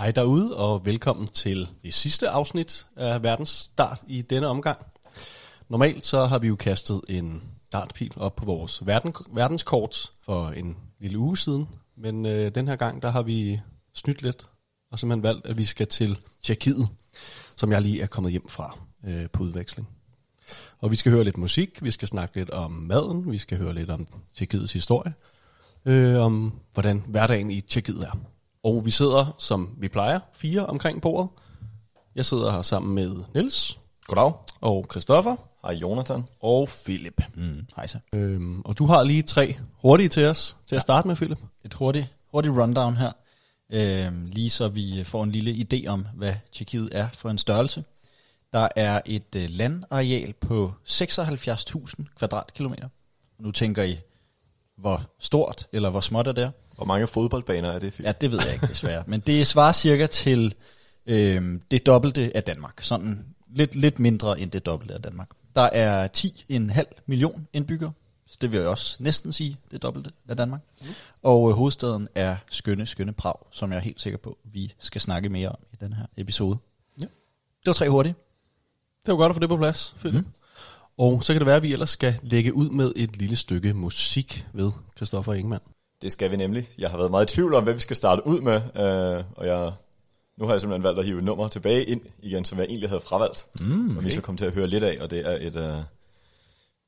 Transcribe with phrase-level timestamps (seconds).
[0.00, 4.86] Hej derude, og velkommen til det sidste afsnit af verdens start i denne omgang.
[5.68, 7.42] Normalt så har vi jo kastet en
[7.72, 12.76] dartpil op på vores verden, verdenskort for en lille uge siden, men øh, den her
[12.76, 13.60] gang, der har vi
[13.94, 14.48] snydt lidt,
[14.90, 16.88] og simpelthen valgt, at vi skal til Tjekkiet,
[17.56, 19.88] som jeg lige er kommet hjem fra øh, på udveksling.
[20.78, 23.74] Og vi skal høre lidt musik, vi skal snakke lidt om maden, vi skal høre
[23.74, 25.14] lidt om Tjekkiets historie,
[25.84, 28.39] øh, om hvordan hverdagen i Tjekkiet er.
[28.64, 31.28] Og vi sidder, som vi plejer, fire omkring bordet.
[32.14, 34.32] Jeg sidder her sammen med Niels Goddag.
[34.60, 36.24] og Christoffer Hej Jonathan.
[36.40, 37.22] og Philip.
[37.34, 37.98] Mm, hej så.
[38.12, 41.38] Øhm, og du har lige tre hurtige til os til at starte med, Philip.
[41.64, 43.12] Et hurtigt, hurtigt rundown her.
[43.72, 47.84] Øhm, lige så vi får en lille idé om, hvad Tjekkiet er for en størrelse.
[48.52, 52.88] Der er et øh, landareal på 76.000 kvadratkilometer.
[53.38, 53.98] Nu tænker I,
[54.76, 56.52] hvor stort eller hvor småt er det?
[56.80, 58.00] Hvor mange fodboldbaner er det?
[58.00, 59.04] Ja, det ved jeg ikke desværre.
[59.06, 60.54] Men det svarer cirka til
[61.06, 62.80] øhm, det dobbelte af Danmark.
[62.80, 65.28] Sådan lidt, lidt mindre end det dobbelte af Danmark.
[65.54, 67.92] Der er 10,5 million indbyggere.
[68.26, 70.60] Så det vil jeg også næsten sige det dobbelte af Danmark.
[70.80, 70.86] Mm.
[71.22, 75.00] Og øh, hovedstaden er skønne, skønne Prag, som jeg er helt sikker på, vi skal
[75.00, 76.58] snakke mere om i den her episode.
[77.00, 77.04] Ja.
[77.04, 78.14] Det var tre hurtige.
[79.06, 80.24] Det var godt at få det på plads, Philip.
[80.24, 80.32] Mm.
[80.98, 83.74] Og så kan det være, at vi ellers skal lægge ud med et lille stykke
[83.74, 85.62] musik ved Christoffer Ingemann.
[86.02, 86.68] Det skal vi nemlig.
[86.78, 89.46] Jeg har været meget i tvivl om, hvad vi skal starte ud med, øh, og
[89.46, 89.72] jeg,
[90.36, 92.88] nu har jeg simpelthen valgt at hive et nummer tilbage ind igen, som jeg egentlig
[92.88, 93.96] havde fravalgt, mm, okay.
[93.96, 95.82] og vi skal komme til at høre lidt af, og det er et, øh,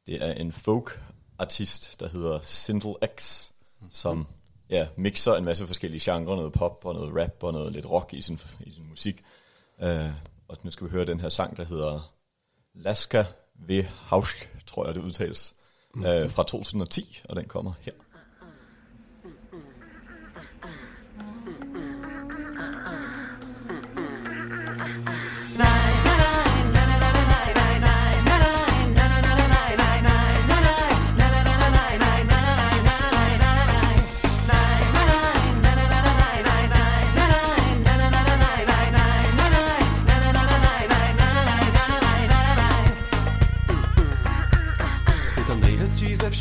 [0.06, 3.48] det er en folk-artist, der hedder Sindel X,
[3.90, 4.26] som
[4.70, 8.14] ja, mixer en masse forskellige genrer, noget pop og noget rap og noget lidt rock
[8.14, 9.22] i sin, i sin musik.
[9.82, 10.10] Øh,
[10.48, 12.12] og nu skal vi høre den her sang, der hedder
[12.74, 13.24] Laska
[13.68, 13.82] V.
[13.82, 15.54] Hausk, tror jeg det udtales,
[15.94, 16.06] mm.
[16.06, 17.92] øh, fra 2010, og den kommer her.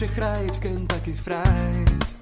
[0.01, 2.17] Všech rajd v Kentucky Fried.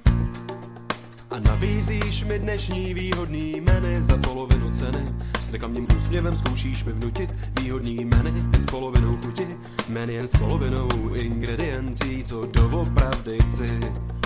[1.32, 5.00] A nabízíš mi dnešní výhodný menu za polovinu ceny.
[5.42, 9.48] S rekamním úsměvem zkoušíš mi vnutit výhodný menu jen s polovinou chuti.
[9.90, 13.80] Menu jen s polovinou ingrediencí, co doopravdy chci.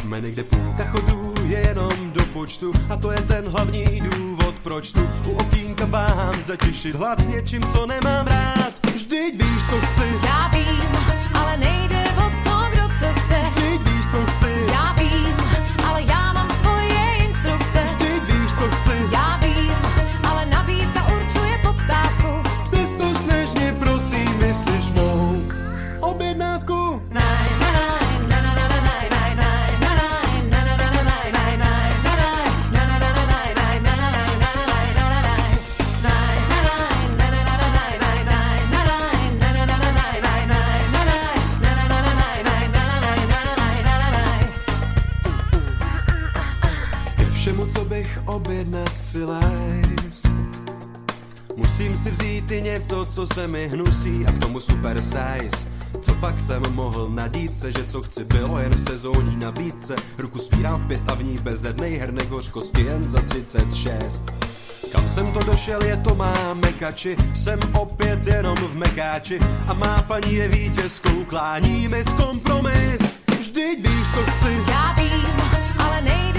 [0.03, 2.73] Menu, kde půlka chodů je jenom do počtu.
[2.89, 6.95] A to je ten hlavní důvod, proč tu u okýnka váhám zatěšit.
[6.95, 8.73] Hlad s něčím, co nemám rád.
[8.93, 10.27] Vždyť víš, co chci.
[10.27, 10.81] Já vím,
[11.33, 11.92] ale nejde
[47.43, 50.23] všemu, co bych objednat si lajs
[51.55, 55.67] Musím si vzít i něco, co se mi hnusí a k tomu super size.
[56.01, 59.95] Co pak jsem mohl nadít se, že co chci bylo jen v sezónní nabídce.
[60.17, 64.23] Ruku svírám v pěst a v ní bezednej hernek hořkosti jen za 36
[64.91, 67.15] kam jsem to došel, je to má mekači.
[67.33, 69.39] Jsem opět jenom v mekáči.
[69.67, 73.01] A má paní je vítězkou Klání mi z kompromis.
[73.39, 74.71] Vždyť víš, co chci.
[74.71, 75.27] Já vím,
[75.77, 76.32] ale nejde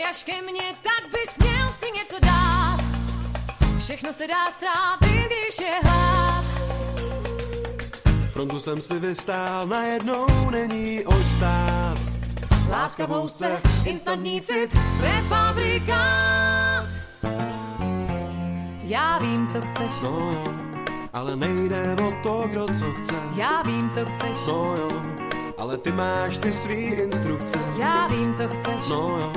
[0.00, 2.80] Došel si až ke mně, tak bys měl si něco dát.
[3.78, 6.44] Všechno se dá strávit, když je hlad.
[8.32, 11.98] Frontu jsem si vystál, najednou není oč stát
[12.70, 16.86] Láska v housce, instantní cit, prefabrikát.
[18.82, 20.54] Já vím, co chceš, No jo,
[21.12, 24.88] ale nejde o to, kdo co chce já vím, co chceš, No jo,
[25.58, 28.88] ale ty máš ty svý instrukce já vím, co chceš.
[28.88, 29.32] No jo,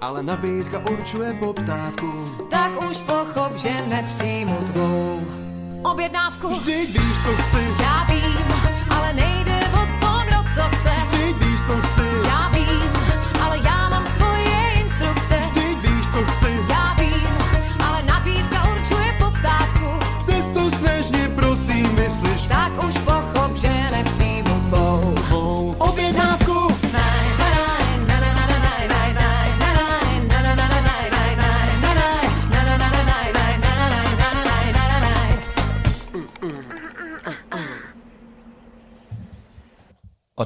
[0.00, 2.10] ale nabídka určuje poptávku.
[2.50, 5.20] Tak už pochop, že nepřijmu tvou
[5.82, 6.48] objednávku.
[6.48, 7.62] Vždyť víš, co chci.
[7.82, 8.38] Já vím,
[8.90, 10.92] ale nejde o to, kdo co chce.
[11.06, 12.06] Vždyť víš, co chci.
[12.28, 12.99] Já vím,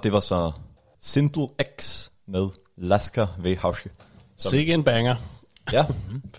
[0.04, 0.52] det var så
[1.00, 1.48] Sintel
[1.78, 3.90] X med Lasker ved Hauske.
[4.36, 5.16] Sikke en banger.
[5.72, 5.86] Ja,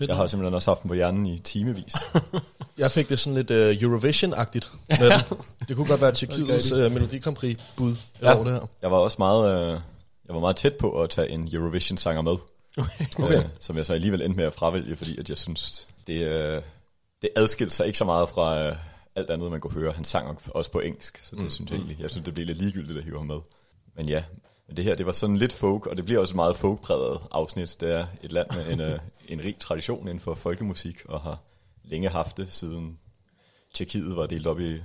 [0.00, 1.94] jeg har simpelthen også haft den på hjernen i timevis.
[2.78, 5.20] Jeg fik det sådan lidt uh, Eurovision-agtigt med den.
[5.68, 8.34] Det kunne godt være Tjekkiets uh, Melodi Grand Prix bud ja.
[8.34, 8.68] over det her.
[8.82, 9.80] Jeg var også meget, øh,
[10.26, 12.36] jeg var meget tæt på at tage en Eurovision-sanger med.
[13.18, 13.38] Okay.
[13.38, 16.62] Øh, som jeg så alligevel endte med at fravælge, fordi at jeg synes, det, øh,
[17.22, 18.76] det adskilte sig ikke så meget fra øh,
[19.16, 19.92] alt andet, man kunne høre.
[19.92, 21.50] Han sang også på engelsk, så det mm.
[21.50, 23.38] synes jeg egentlig, jeg synes, det blev lidt ligegyldigt at hive ham med.
[23.96, 24.24] Men ja,
[24.66, 27.20] men det her, det var sådan lidt folk, og det bliver også et meget folkpræget
[27.30, 27.76] afsnit.
[27.80, 28.98] Det er et land med en, øh,
[29.28, 31.38] en rig tradition inden for folkemusik, og har
[31.84, 32.98] længe haft det, siden
[33.74, 34.82] Tjekkiet var delt op i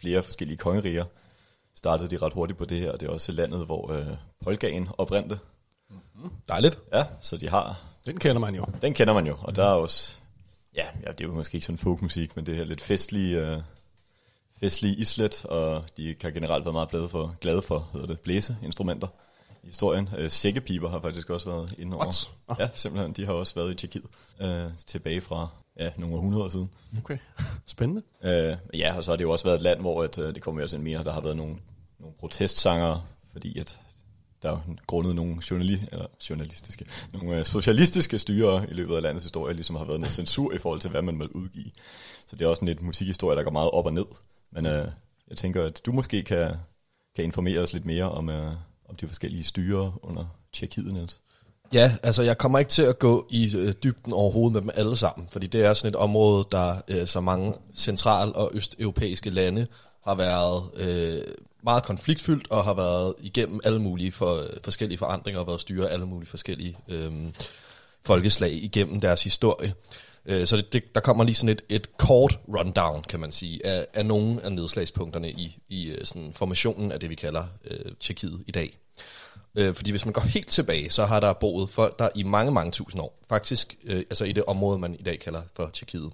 [0.00, 1.04] flere forskellige kongeriger.
[1.74, 4.06] Startede de ret hurtigt på det her, og det er også landet, hvor øh,
[4.44, 5.38] polkaen oprindte.
[6.48, 6.78] Dejligt.
[6.92, 8.66] Ja, så de har Den kender man jo.
[8.82, 10.18] den kender man jo, og der er også,
[10.76, 13.62] ja, ja det er jo måske ikke sådan folkmusik, men det her lidt festlige, øh,
[14.60, 19.08] festlige islet, og de har generelt været meget glade for, glade for hedder det, blæseinstrumenter
[19.62, 20.08] i historien.
[20.18, 22.04] Øh, sækkepiber har faktisk også været inde over.
[22.04, 22.30] What?
[22.48, 22.56] Ah.
[22.60, 24.04] Ja, simpelthen, de har også været i Tjekkiet,
[24.40, 25.48] øh, tilbage fra
[25.78, 26.70] ja, nogle hundrede år siden.
[26.98, 27.18] Okay.
[27.66, 28.02] Spændende.
[28.22, 30.42] Øh, ja, og så har det jo også været et land, hvor at, øh, det
[30.42, 31.56] kommer jeg også ind mere, der har været nogle,
[31.98, 33.80] nogle protestsanger, fordi at
[34.42, 39.24] der er grundet nogle journali- eller journalistiske, nogle øh, socialistiske styre i løbet af landets
[39.24, 41.70] historie, ligesom har været noget censur i forhold til, hvad man vil udgive.
[42.26, 44.06] Så det er også en lidt musikhistorie, der går meget op og ned.
[44.52, 44.88] Men øh,
[45.28, 46.50] jeg tænker, at du måske kan,
[47.16, 48.52] kan informere os lidt mere om, øh,
[48.88, 51.20] om de forskellige styre under Tjekkiet, Niels.
[51.72, 54.96] Ja, altså jeg kommer ikke til at gå i øh, dybden overhovedet med dem alle
[54.96, 59.66] sammen, fordi det er sådan et område, der øh, så mange central- og østeuropæiske lande
[60.04, 61.22] har været øh,
[61.62, 65.92] meget konfliktfyldt og har været igennem alle mulige for, forskellige forandringer og været styret af
[65.92, 67.12] alle mulige forskellige øh,
[68.04, 69.74] folkeslag igennem deres historie.
[70.26, 73.66] Øh, så det, det, der kommer lige sådan et, et kort rundown, kan man sige,
[73.66, 77.92] af, af nogle af nedslagspunkterne i, i øh, sådan formationen af det, vi kalder øh,
[78.00, 78.78] Tjekkiet i dag.
[79.54, 82.52] Øh, fordi hvis man går helt tilbage, så har der boet folk der i mange,
[82.52, 83.18] mange tusind år.
[83.28, 86.12] Faktisk øh, altså i det område, man i dag kalder for Tjekkiet.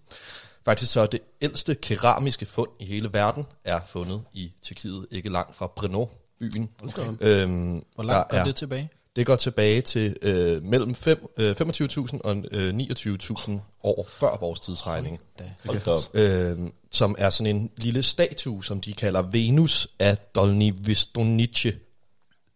[0.69, 5.29] Faktisk så er det ældste keramiske fund i hele verden er fundet i Tjekkiet, ikke
[5.29, 6.07] langt fra Brno,
[6.41, 6.69] byen.
[6.83, 7.03] Okay.
[7.21, 8.91] Øhm, Hvor langt går er- det tilbage?
[9.17, 13.51] det går tilbage til øh, mellem fem, øh, 25.000 og øh, 29.000
[13.83, 15.21] år før vores tidsregning.
[15.67, 16.01] Hold da op.
[16.15, 21.73] Øh, som er sådan en lille statue, som de kalder Venus af Dolny Vistonice,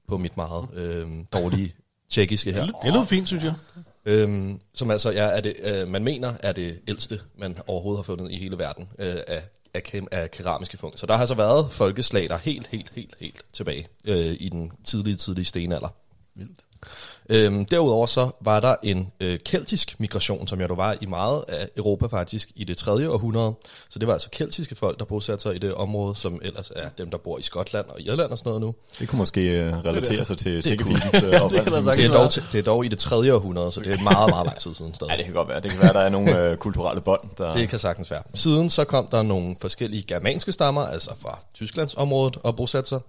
[0.08, 1.74] på mit meget øh, dårlige
[2.10, 2.66] tjekkiske her.
[2.66, 3.54] Det lød fint, synes jeg.
[4.04, 8.02] Øhm, som altså ja, er det, øh, man mener er det ældste, man overhovedet har
[8.02, 9.42] fundet i hele verden øh, af,
[9.74, 10.96] af, kem, af keramiske fund.
[10.96, 14.48] Så der har så været folkeslag, der er helt, helt, helt, helt tilbage øh, i
[14.48, 15.88] den tidlige, tidlige stenalder.
[16.34, 16.60] Vildt.
[17.32, 21.44] Øhm, derudover så var der en øh, keltisk migration, som jo der var i meget
[21.48, 23.54] af Europa faktisk i det tredje århundrede.
[23.88, 26.88] Så det var altså keltiske folk, der bosatte sig i det område, som ellers er
[26.98, 28.74] dem, der bor i Skotland og Irland og sådan noget nu.
[28.98, 32.12] Det kunne måske øh, relatere sig til Sækkefilmens øh, Det er, være.
[32.12, 34.74] dog, det er dog i det tredje århundrede, så det er meget, meget lang tid
[34.74, 35.10] siden stadig.
[35.10, 35.60] Ja, det kan godt være.
[35.60, 37.54] Det kan være, der er nogle øh, kulturelle bånd, der...
[37.54, 38.22] Det kan sagtens være.
[38.34, 43.00] Siden så kom der nogle forskellige germanske stammer, altså fra Tysklands område og bosatte sig.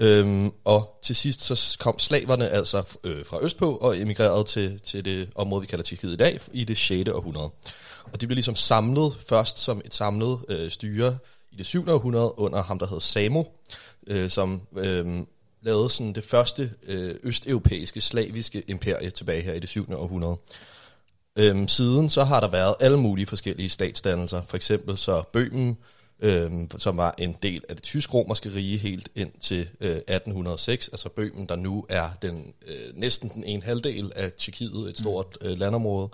[0.00, 5.04] Øhm, og til sidst så kom slaverne altså øh, fra østpå og emigrerede til, til
[5.04, 7.10] det område, vi kalder Tjekkiet i dag, i det 6.
[7.10, 7.50] århundrede.
[8.12, 11.18] Og de blev ligesom samlet først som et samlet øh, styre
[11.52, 11.88] i det 7.
[11.88, 13.44] århundrede under ham, der hed Samo,
[14.06, 15.22] øh, som øh,
[15.62, 19.92] lavede sådan det første øh, østeuropæiske slaviske imperie tilbage her i det 7.
[19.92, 20.36] århundrede.
[21.36, 24.42] Øhm, siden så har der været alle mulige forskellige statsdannelser.
[24.42, 25.78] For eksempel så Bøhmen,
[26.20, 30.88] øhm, som var en del af det tysk-romerske rige helt ind til øh, 1806.
[30.88, 35.38] Altså Bøhmen, der nu er den øh, næsten den ene halvdel af Tjekkiet, et stort
[35.40, 36.08] øh, landområde,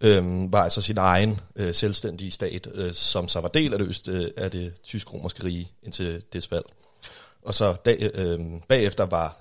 [0.00, 3.88] øhm, var altså sin egen øh, selvstændige stat, øh, som så var del af det,
[3.88, 6.64] øst, øh, af det tysk-romerske rige indtil dets fald.
[7.42, 9.36] Og så dag, øh, bagefter var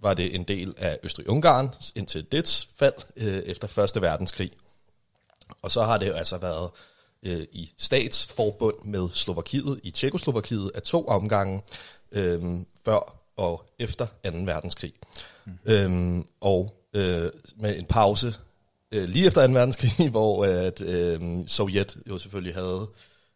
[0.00, 4.50] var det en del af Østrig-Ungarn indtil dets fald øh, efter Første Verdenskrig.
[5.62, 6.93] Og så har det jo altså været øh,
[7.52, 11.62] i statsforbund med Slovakiet i Tjekoslovakiet af to omgange
[12.12, 14.12] øh, før og efter 2.
[14.24, 14.92] verdenskrig.
[15.44, 15.52] Mm.
[15.64, 18.34] Øhm, og øh, med en pause
[18.92, 19.52] øh, lige efter 2.
[19.52, 22.86] verdenskrig, hvor at, øh, Sovjet jo selvfølgelig havde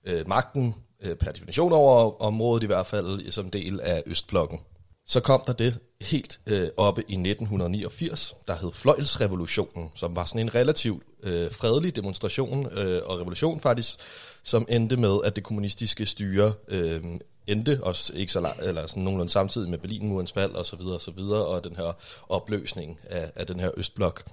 [0.05, 4.61] øh, magten øh, per definition over området i hvert fald som del af Østblokken.
[5.07, 10.41] Så kom der det helt øh, oppe i 1989, der hed Fløjelsrevolutionen, som var sådan
[10.41, 14.01] en relativt øh, fredelig demonstration øh, og revolution faktisk,
[14.43, 17.05] som endte med, at det kommunistiske styre øh,
[17.47, 20.95] endte også ikke så langt, eller sådan nogenlunde samtidig med Berlinmurens fald og så videre
[20.95, 21.93] og så videre, og den her
[22.29, 24.25] opløsning af, af den her Østblok.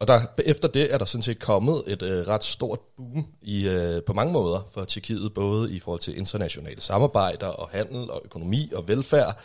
[0.00, 3.68] Og der, efter det er der sådan set kommet et øh, ret stort boom i,
[3.68, 8.22] øh, på mange måder for Tjekkiet, både i forhold til internationale samarbejder og handel og
[8.24, 9.40] økonomi og velfærd,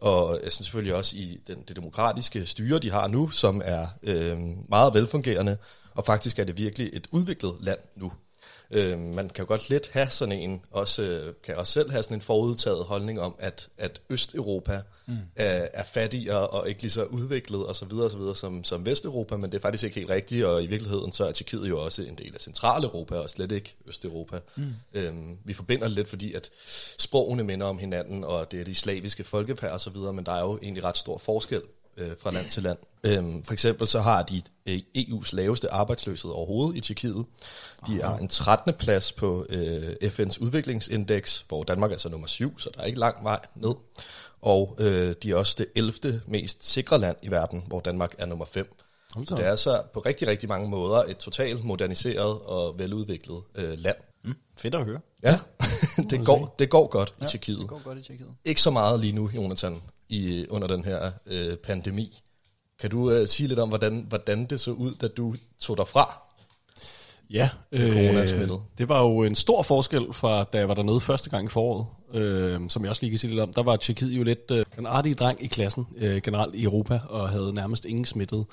[0.00, 3.86] og jeg synes selvfølgelig også i den, det demokratiske styre, de har nu, som er
[4.02, 5.56] øh, meget velfungerende,
[5.98, 8.12] og faktisk er det virkelig et udviklet land nu.
[8.70, 12.02] Øh, man kan jo godt lidt have sådan en, også, øh, kan også selv have
[12.02, 15.16] sådan en forudtaget holdning om, at, at Østeuropa mm.
[15.36, 18.64] er, er fattigere og ikke lige så udviklet og så videre, og så videre som,
[18.64, 21.68] som Vesteuropa, men det er faktisk ikke helt rigtigt, og i virkeligheden så er Tjekkiet
[21.68, 24.40] jo også en del af Centraleuropa og slet ikke Østeuropa.
[24.56, 24.74] Mm.
[24.94, 26.50] Øhm, vi forbinder det lidt, fordi at
[26.98, 30.32] sprogene minder om hinanden, og det er de slaviske folkepær og så videre, men der
[30.32, 31.62] er jo egentlig ret stor forskel
[31.98, 32.78] øh, fra land til land.
[33.04, 37.24] Øhm, for eksempel så har de øh, EU's laveste arbejdsløshed overhovedet i Tjekkiet.
[37.86, 38.74] De har en 13.
[38.74, 42.98] plads på øh, FN's udviklingsindeks, hvor Danmark er så nummer 7, så der er ikke
[42.98, 43.74] lang vej ned.
[44.40, 46.20] Og øh, de er også det 11.
[46.26, 48.74] mest sikre land i verden, hvor Danmark er nummer 5.
[49.24, 53.78] Så det er altså på rigtig, rigtig mange måder et totalt moderniseret og veludviklet øh,
[53.78, 53.96] land.
[54.24, 54.34] Mm.
[54.56, 55.00] Fedt at høre.
[55.22, 55.38] Ja,
[56.10, 57.58] det, går, det går godt ja, i Tjekkiet.
[57.58, 58.28] Det går godt i Tjekkiet.
[58.44, 62.20] Ikke så meget lige nu, Jonathan, i, under den her øh, pandemi.
[62.80, 65.88] Kan du øh, sige lidt om, hvordan, hvordan det så ud, da du tog dig
[65.88, 66.22] fra?
[67.30, 67.82] Ja, øh,
[68.78, 71.86] det var jo en stor forskel fra, da jeg var dernede første gang i foråret,
[72.14, 73.52] øh, som jeg også lige kan sige lidt om.
[73.52, 77.00] Der var Tjekkiet jo lidt øh, den artige dreng i klassen, øh, generelt i Europa,
[77.08, 78.44] og havde nærmest ingen smittet,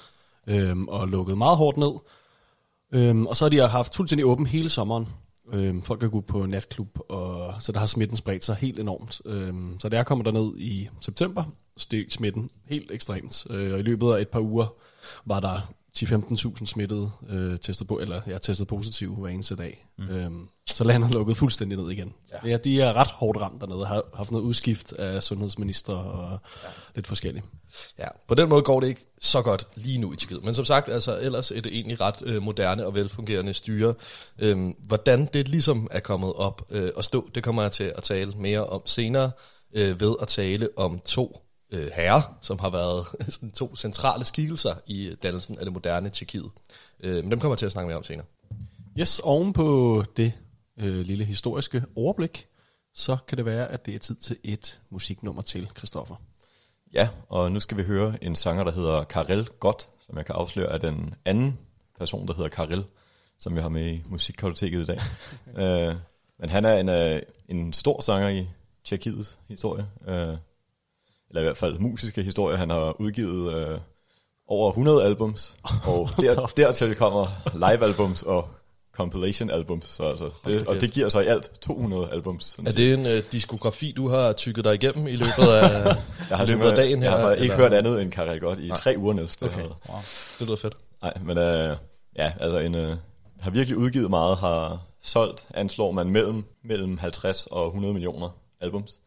[0.47, 1.93] øh, og lukket meget hårdt ned.
[2.93, 5.07] Øh, og så har de haft fuldstændig åben hele sommeren.
[5.53, 9.21] Øh, folk er gået på natklub, og så der har smitten spredt sig helt enormt.
[9.25, 11.43] Øh, så da jeg kommer derned i september,
[11.77, 13.47] steg smitten helt ekstremt.
[13.49, 14.73] Øh, og i løbet af et par uger
[15.25, 19.85] var der 10-15.000 smittede øh, testet på, eller jeg ja, testet positiv hver eneste dag.
[19.97, 20.09] Mm.
[20.09, 22.13] Øhm, så landet lukket fuldstændig ned igen.
[22.31, 22.49] Ja.
[22.49, 26.69] Ja, de er ret hårdt ramt dernede, har haft noget udskift af sundhedsminister og ja.
[26.95, 27.45] lidt forskelligt.
[27.99, 30.43] Ja, på den måde går det ikke så godt lige nu i Tjekkiet.
[30.43, 33.93] Men som sagt, altså, ellers er det egentlig ret øh, moderne og velfungerende styre.
[34.39, 38.03] Øhm, hvordan det ligesom er kommet op øh, og stå, det kommer jeg til at
[38.03, 39.31] tale mere om senere
[39.73, 41.44] øh, ved at tale om to
[41.75, 46.51] øh, herrer, som har været sådan to centrale skikkelser i dannelsen af det moderne Tjekkiet.
[46.99, 48.25] Øh, men dem kommer jeg til at snakke mere om senere.
[48.99, 50.33] Yes, oven på det
[50.77, 52.47] øh, lille historiske overblik,
[52.93, 56.15] så kan det være, at det er tid til et musiknummer til, Christoffer.
[56.93, 60.35] Ja, og nu skal vi høre en sanger, der hedder Karel Godt, som jeg kan
[60.35, 61.59] afsløre er den anden
[61.97, 62.85] person, der hedder Karel,
[63.39, 64.99] som vi har med i Musikkartoteket i dag.
[65.89, 65.95] øh,
[66.39, 68.47] men han er en, øh, en stor sanger i
[68.83, 69.85] Tjekkiets historie.
[70.07, 70.37] Øh,
[71.35, 72.57] eller i hvert fald musiske historie.
[72.57, 73.79] Han har udgivet øh,
[74.47, 78.47] over 100 albums, og der, dertil kommer live-albums og
[78.93, 82.59] compilation albums, så altså, det, og det giver så i alt 200 albums.
[82.65, 85.95] Er det en uh, diskografi, du har tykket dig igennem i løbet af,
[86.29, 87.09] jeg har løbet af dagen her?
[87.09, 87.43] Jeg har eller?
[87.43, 88.77] ikke hørt andet end Karel Godt i Nej.
[88.77, 89.43] tre uger næste.
[89.43, 89.61] Okay.
[89.61, 89.99] Wow.
[90.39, 90.77] Det lyder fedt.
[91.01, 91.77] Nej, men uh,
[92.17, 92.95] ja, altså en, uh,
[93.39, 98.29] har virkelig udgivet meget, har solgt, anslår man, mellem, mellem 50 og 100 millioner
[98.61, 98.99] albums.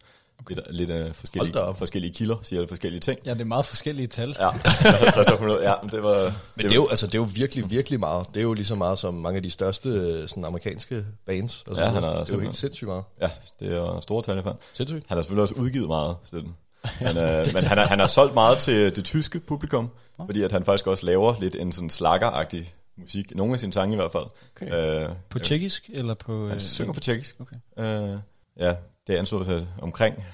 [0.49, 3.19] Lidt, lidt uh, forskellige, forskellige kilder, siger det forskellige ting.
[3.25, 4.37] Ja, det er meget forskellige tal.
[4.39, 6.23] Ja, 50 100, ja det var...
[6.23, 8.27] Men det, det, er jo, altså, det er jo virkelig, virkelig meget.
[8.29, 11.65] Det er jo lige så meget som mange af de største øh, sådan, amerikanske bands.
[11.67, 13.05] Altså, ja, han er, det er jo helt sindssygt meget.
[13.21, 14.57] Ja, det er store tal i hvert.
[14.75, 15.05] Sindssygt.
[15.09, 16.55] Han har selvfølgelig også udgivet meget siden.
[17.01, 20.25] Men, øh, men han, har, han har solgt meget til det tyske publikum, ja.
[20.25, 23.35] fordi at han faktisk også laver lidt en sådan slaggeragtig musik.
[23.35, 24.25] Nogle af sine sange i hvert fald.
[24.57, 25.05] Okay.
[25.05, 26.49] Øh, på tjekkisk eller på...
[26.49, 27.37] Han synger på tjekkisk.
[27.41, 27.57] Okay.
[27.79, 28.19] Øh,
[28.59, 28.75] ja,
[29.07, 30.25] det er anslået til omkring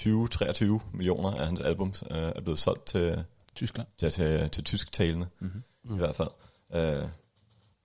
[0.00, 3.88] 20-23 millioner af hans albums øh, er blevet solgt til Tyskland.
[3.98, 5.94] Til, til, til tysktalende, mm-hmm.
[5.94, 6.28] i hvert fald.
[6.74, 7.08] Øh,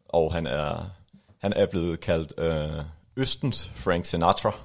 [0.09, 0.89] og han er,
[1.41, 2.83] han er blevet kaldt øh,
[3.17, 4.51] Østens Frank Sinatra.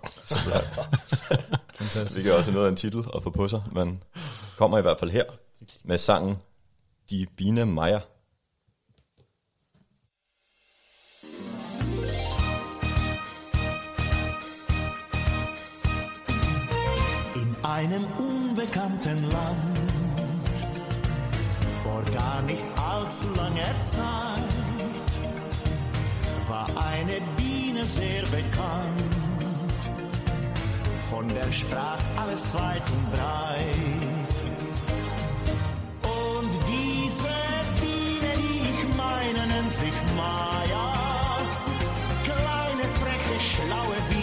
[2.14, 4.02] Det er også noget af en titel at få på sig, men
[4.56, 5.24] kommer i hvert fald her
[5.82, 6.36] med sangen
[7.10, 8.00] Die Biene Meier.
[17.82, 19.90] Einem unbekannten Land.
[21.82, 25.10] Vor gar nicht allzu langer Zeit
[26.48, 29.80] war eine Biene sehr bekannt.
[31.10, 34.36] Von der sprach alles weit und breit.
[36.20, 37.36] Und diese
[37.80, 40.88] Biene, die ich meine, nennt sich Maya.
[42.24, 44.21] Kleine, freche, schlaue Biene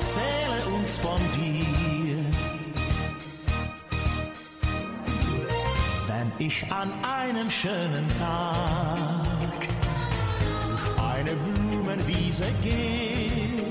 [0.00, 2.16] erzähle uns von dir.
[6.08, 9.58] Wenn ich an einem schönen Tag
[10.68, 13.62] durch eine Blumenwiese gehe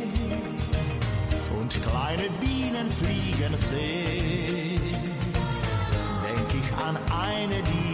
[1.59, 4.79] und kleine Bienen fliegen sehe,
[6.25, 7.88] denk ich an eine, die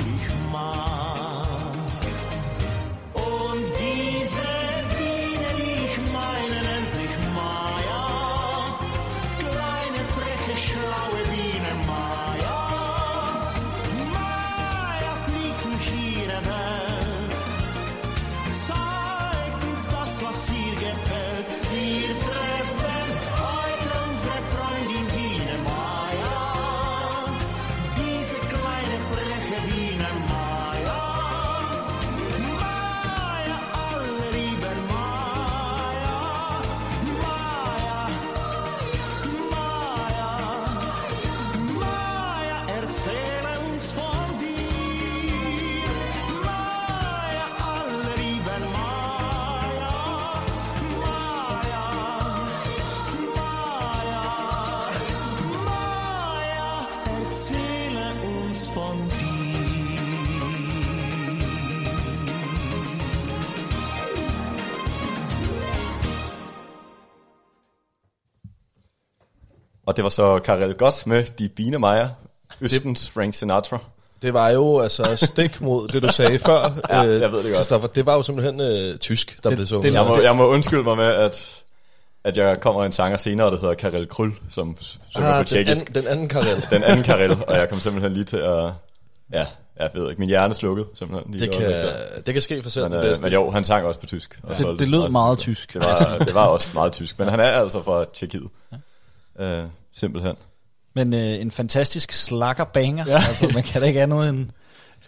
[69.96, 72.10] Og det var så Karel Gott med De Bine Meyer,
[72.62, 73.78] Østens Frank Sinatra.
[74.22, 76.72] Det var jo altså stik mod det, du sagde før.
[76.90, 77.56] Ja, øh, jeg ved det godt.
[77.56, 77.88] Christoffer.
[77.88, 79.94] Det var jo simpelthen øh, tysk, der blev sunget.
[79.94, 81.64] Jeg må, jeg må undskylde mig med, at,
[82.24, 84.78] at jeg kommer en sanger senere, der hedder Karel Krul, som
[85.10, 85.82] synger ah, på den, tjekkisk.
[85.90, 86.66] anden, den anden Karel.
[86.70, 88.72] Den anden Karel, og jeg kom simpelthen lige til at...
[89.34, 89.46] Ja,
[89.80, 91.32] jeg ved ikke, min hjerne slukkede simpelthen.
[91.34, 91.72] Lige Det kan,
[92.26, 93.24] det kan ske for selv Men, den øh, bedste.
[93.24, 94.40] men jo, han sang også på tysk.
[94.44, 95.74] og så- Det, det lød meget tysk.
[95.74, 98.48] Det var, det var også meget tysk, men han er altså fra Tjekkiet.
[99.40, 100.36] Øh, simpelthen.
[100.94, 103.06] Men øh, en fantastisk slakker banger.
[103.08, 103.24] Ja.
[103.28, 104.50] Altså, man kan da ikke andet end,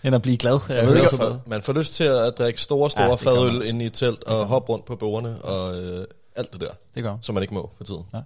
[0.03, 0.59] end at blive glad.
[0.69, 3.15] Jeg ved ikke, om man, man får lyst til at drikke store, store Ja, ja,
[3.15, 6.69] fadøl ind i et telt og hoppe rundt på bordene og øh, alt det der,
[6.95, 7.17] Det gør.
[7.21, 8.03] som man ikke må for tiden.
[8.13, 8.19] Ja.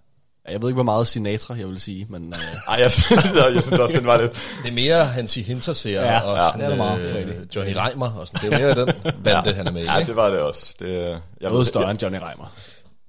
[0.49, 2.39] Jeg ved ikke, hvor meget Sinatra jeg vil sige, men øh,
[2.73, 4.31] Ej, jeg, synes, jeg synes også, den var lidt...
[4.63, 7.35] Det er mere Hansi Hinterseer Ja, og ja, sådan, det er meget, øh.
[7.55, 8.41] Johnny Reimer og sådan.
[8.51, 9.85] Det er mere den bande, han er med i.
[9.85, 10.75] Ja, det var det også.
[10.79, 12.53] Det, jeg, noget ved, større jeg, end Johnny Reimer.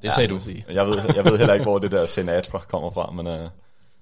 [0.02, 0.38] Det sagde du.
[0.38, 0.64] sige.
[0.70, 3.48] jeg, ved, jeg ved heller ikke, hvor det der Sinatra kommer fra, men, øh,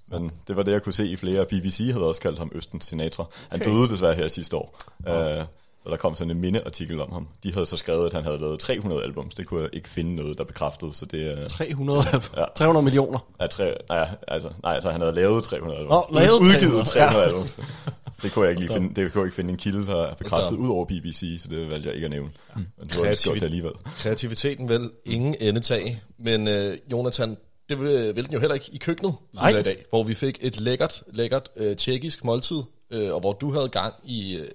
[0.09, 1.45] men det var det, jeg kunne se i flere.
[1.45, 3.25] BBC havde også kaldt ham Østens Sinatra.
[3.49, 3.71] Han okay.
[3.71, 4.79] døde desværre her sidste år.
[5.09, 5.45] Øh,
[5.83, 7.29] så der kom sådan en mindeartikel om ham.
[7.43, 9.35] De havde så skrevet, at han havde lavet 300 albums.
[9.35, 11.49] Det kunne jeg ikke finde noget, der bekræftede, så det er...
[11.49, 12.03] 300,
[12.37, 12.45] Ja.
[12.55, 13.19] 300 millioner.
[13.41, 16.07] Ja, tre, nej, altså, nej, altså han havde lavet 300 albums.
[16.11, 17.29] Nå, lavet Udgivet 300, 300 ja.
[17.29, 17.59] albums.
[18.23, 20.15] Det kunne jeg ikke lige finde, det kunne jeg ikke finde en kilde, der er
[20.15, 22.31] bekræftet ud over BBC, så det valgte jeg ikke at nævne.
[22.55, 23.23] Men det var Kreativt.
[23.23, 23.73] gjort det alligevel.
[23.99, 27.37] Kreativiteten vil ingen ende tage, men øh, Jonathan,
[27.69, 29.49] det vil, vil den jo heller ikke i køkkenet Nej.
[29.51, 33.53] i dag, hvor vi fik et lækkert, lækkert øh, tjekkisk måltid, øh, og hvor du
[33.53, 34.47] havde gang i øh,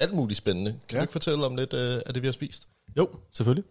[0.00, 0.70] alt muligt spændende.
[0.88, 0.98] Kan ja.
[0.98, 2.68] du ikke fortælle om lidt øh, af det, vi har spist?
[2.96, 3.64] Jo, selvfølgelig.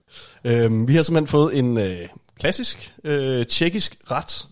[0.44, 1.98] Øhm, vi har simpelthen fået en øh,
[2.40, 4.48] klassisk øh, tjekkisk ret,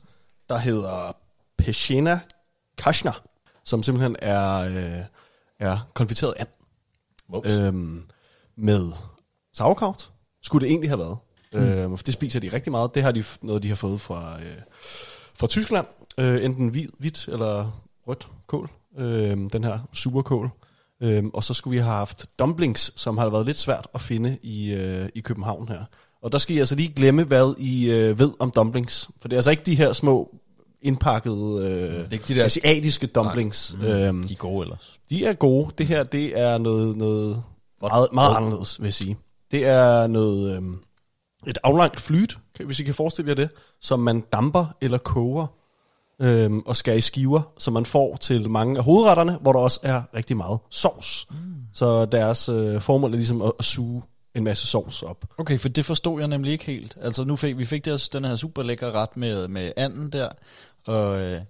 [0.50, 1.16] der hedder
[1.58, 2.20] Peshena
[2.78, 3.12] Kashna,
[3.66, 5.06] som simpelthen er, øh,
[5.60, 6.48] er konfiteret and
[7.30, 7.50] Mops.
[7.50, 8.04] øhm,
[8.58, 8.92] med
[9.54, 10.12] sauerkraut,
[10.44, 11.18] skulle det egentlig have været.
[11.54, 11.60] Mm.
[11.60, 12.96] Øhm, for det spiser de rigtig meget.
[12.96, 14.58] Det har de noget, de har fået fra, øh,
[15.36, 15.88] fra Tyskland.
[16.18, 18.70] Øh, enten hvid, hvidt eller rødt kål.
[18.98, 20.50] Øhm, den her superkål.
[21.02, 24.38] Øhm, og så skulle vi have haft dumplings, som har været lidt svært at finde
[24.44, 25.84] i, øh, i København her.
[26.22, 29.10] Og der skal I altså lige glemme, hvad I øh, ved om dumplings.
[29.22, 30.36] For det er altså ikke de her små
[30.82, 31.66] indpakkede
[32.02, 33.76] øh, ikke de der- asiatiske dumplings.
[33.80, 33.86] Mm.
[33.86, 35.00] Øhm, De er gode ellers.
[35.10, 35.72] de er gode.
[35.78, 37.44] Det her, det er noget, noget
[37.82, 39.18] meget, meget anderledes, vil jeg sige.
[39.52, 40.78] Det er noget, øhm,
[41.48, 43.50] et aflangt flyt, hvis I kan forestille jer det,
[43.82, 45.48] som man damper eller koger
[46.22, 49.80] øhm, og skærer i skiver, så man får til mange af hovedretterne, hvor der også
[49.84, 51.28] er rigtig meget sovs.
[51.32, 51.38] Mm.
[51.74, 54.02] Så deres øh, formål er ligesom at, at suge
[54.36, 55.26] en masse sovs op.
[55.38, 56.98] Okay, for det forstod jeg nemlig ikke helt.
[57.02, 60.30] Altså nu fik vi fik der, den her super lækre ret med, med anden der,
[60.86, 61.42] og, øh,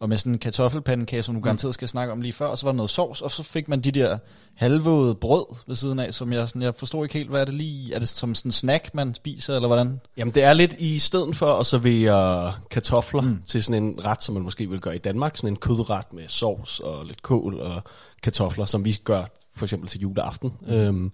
[0.00, 2.66] og med sådan en kartoffelpandekage, som du garanteret skal snakke om lige før, og så
[2.66, 4.18] var der noget sovs, og så fik man de der
[4.54, 7.54] halvvåde brød ved siden af, som jeg, sådan, jeg forstod ikke helt, hvad er det
[7.54, 10.00] lige, er det som sådan en snack, man spiser, eller hvordan?
[10.16, 13.42] Jamen det er lidt i stedet for at servere kartofler mm.
[13.46, 16.28] til sådan en ret, som man måske vil gøre i Danmark, sådan en kødret med
[16.28, 17.82] sovs og lidt kål og
[18.22, 19.24] kartofler, som vi gør
[19.56, 20.52] for eksempel til juleaften.
[20.60, 20.72] Mm.
[20.72, 21.12] Øhm,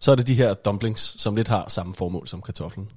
[0.00, 2.88] så er det de her dumplings, som lidt har samme formål som kartoflen.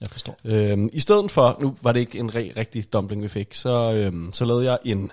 [0.00, 0.38] Jeg forstår.
[0.44, 3.94] Øhm, I stedet for, nu var det ikke en re- rigtig dumpling, vi fik, så,
[3.94, 5.10] øhm, så lavede jeg en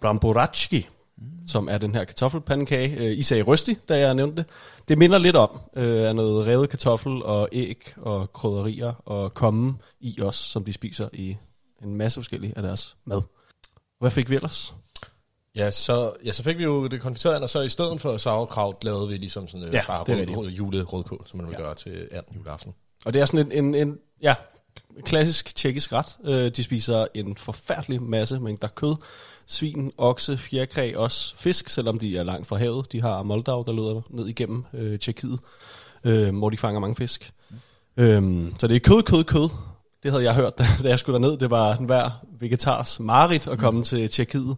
[0.00, 1.46] bramboracki, mm.
[1.46, 2.96] som er den her kartoffelpandekage.
[2.96, 4.50] Øh, I sagde røstig, da jeg nævnte det.
[4.88, 9.74] Det minder lidt om øh, af noget revet kartoffel og æg og krydderier og komme
[10.00, 11.36] i også, som de spiser i
[11.82, 13.22] en masse forskellige af deres mad.
[14.00, 14.74] Hvad fik vi ellers?
[15.54, 18.16] Ja, så, ja, så fik vi jo det konfiterede and, og så i stedet for
[18.16, 21.74] sauerkraut lavede vi ligesom sådan øh, Ja, bare rød, rød, julerødkål, som man vil gøre
[21.74, 22.74] til and juleaften.
[23.04, 24.34] Og det er sådan en, en, en ja,
[25.04, 26.18] klassisk tjekkisk ret.
[26.24, 28.96] Øh, de spiser en forfærdelig masse mængder kød.
[29.46, 32.92] Svin, okse, fjerkræ, også fisk, selvom de er langt fra havet.
[32.92, 35.38] De har Moldau, der løber ned igennem øh, Tjekkiet,
[36.04, 37.32] øh, hvor de fanger mange fisk.
[37.96, 39.48] Øhm, så det er kød, kød, kød.
[40.02, 41.38] Det havde jeg hørt, da, da jeg skulle derned.
[41.38, 43.84] Det var den hver vegetars marit at komme mm.
[43.84, 44.56] til Tjekkiet.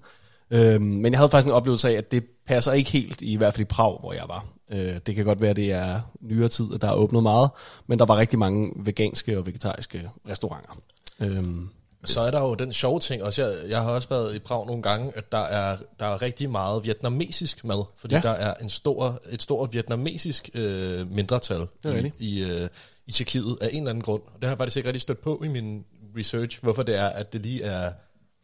[0.51, 3.55] Øhm, men jeg havde faktisk en oplevelse af, at det passer ikke helt, i hvert
[3.55, 4.47] fald i Prag, hvor jeg var.
[4.73, 7.51] Øh, det kan godt være, at det er nyere tid, at der er åbnet meget,
[7.87, 10.83] men der var rigtig mange veganske og vegetariske restauranter.
[11.21, 11.69] Øhm,
[12.05, 13.43] Så er der jo den sjove ting også.
[13.47, 16.51] Jeg, jeg har også været i Prag nogle gange, at der er, der er rigtig
[16.51, 17.85] meget vietnamesisk mad.
[17.97, 18.21] Fordi Ja.
[18.21, 22.69] der er en stor, et stort vietnamesisk øh, mindretal i, i, øh,
[23.07, 24.23] i Tjekkiet af en eller anden grund.
[24.35, 25.85] Det har jeg faktisk ikke rigtig stødt på i min
[26.19, 27.93] research, hvorfor det er, at det lige er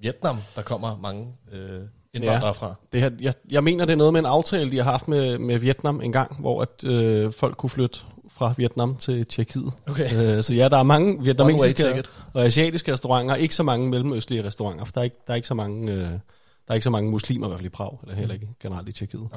[0.00, 1.80] Vietnam, der kommer mange øh,
[2.16, 2.52] indvandrere Ja.
[2.52, 2.74] fra.
[2.92, 5.38] det her, jeg, jeg mener, det er noget med en aftale, de har haft med,
[5.38, 7.98] med Vietnam en gang, hvor at, øh, folk kunne flytte
[8.36, 9.72] fra Vietnam til Tjekkiet.
[9.88, 10.36] Okay.
[10.36, 14.84] Øh, så ja, der er mange vietnamesiske og asiatiske restauranter, ikke så mange mellemøstlige restauranter,
[14.84, 15.92] for der er ikke, der er ikke så mange...
[15.92, 18.48] Øh, der er ikke så mange muslimer i hvert fald i Prag, eller heller ikke
[18.62, 19.28] generelt i Tjekkiet.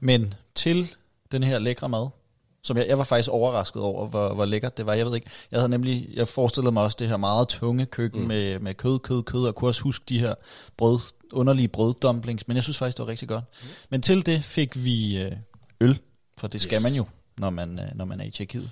[0.00, 0.94] Men til
[1.32, 2.08] den her lækre mad,
[2.62, 4.94] som jeg, jeg var faktisk overrasket over, hvor, hvor lækkert det var.
[4.94, 8.20] Jeg ved ikke, jeg havde nemlig, jeg forestillede mig også det her meget tunge køkken
[8.20, 8.28] mm.
[8.28, 10.34] med, med kød, kød, kød, og kunne også huske de her
[10.76, 10.98] brød,
[11.32, 13.44] underlige brøddumplings, men jeg synes faktisk, det var rigtig godt.
[13.62, 13.68] Mm.
[13.90, 15.32] Men til det fik vi øh,
[15.80, 15.98] øl,
[16.38, 16.82] for det skal Yes.
[16.82, 17.04] man jo,
[17.38, 18.70] når man, øh, når man er i Tjekkiet.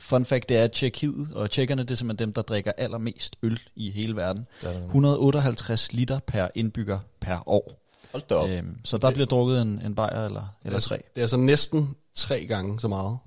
[0.00, 3.36] Fun fact, det er at Tjekkiet, og tjekkerne, det er simpelthen dem, der drikker allermest
[3.42, 4.46] øl i hele verden.
[4.86, 7.85] 158 liter per indbygger per år.
[8.16, 8.50] Hold da op.
[8.50, 10.96] Øhm, så der bliver drukket en, en bajer eller, eller tre.
[10.96, 13.18] Det er altså næsten tre gange så meget,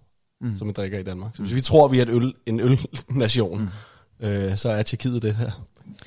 [0.41, 0.57] mm.
[0.57, 1.35] som vi drikker i Danmark.
[1.35, 3.71] Så hvis vi tror, vi er et øl, en ølnation,
[4.19, 4.27] mm.
[4.27, 5.51] øh, så er Tjekkiet det her.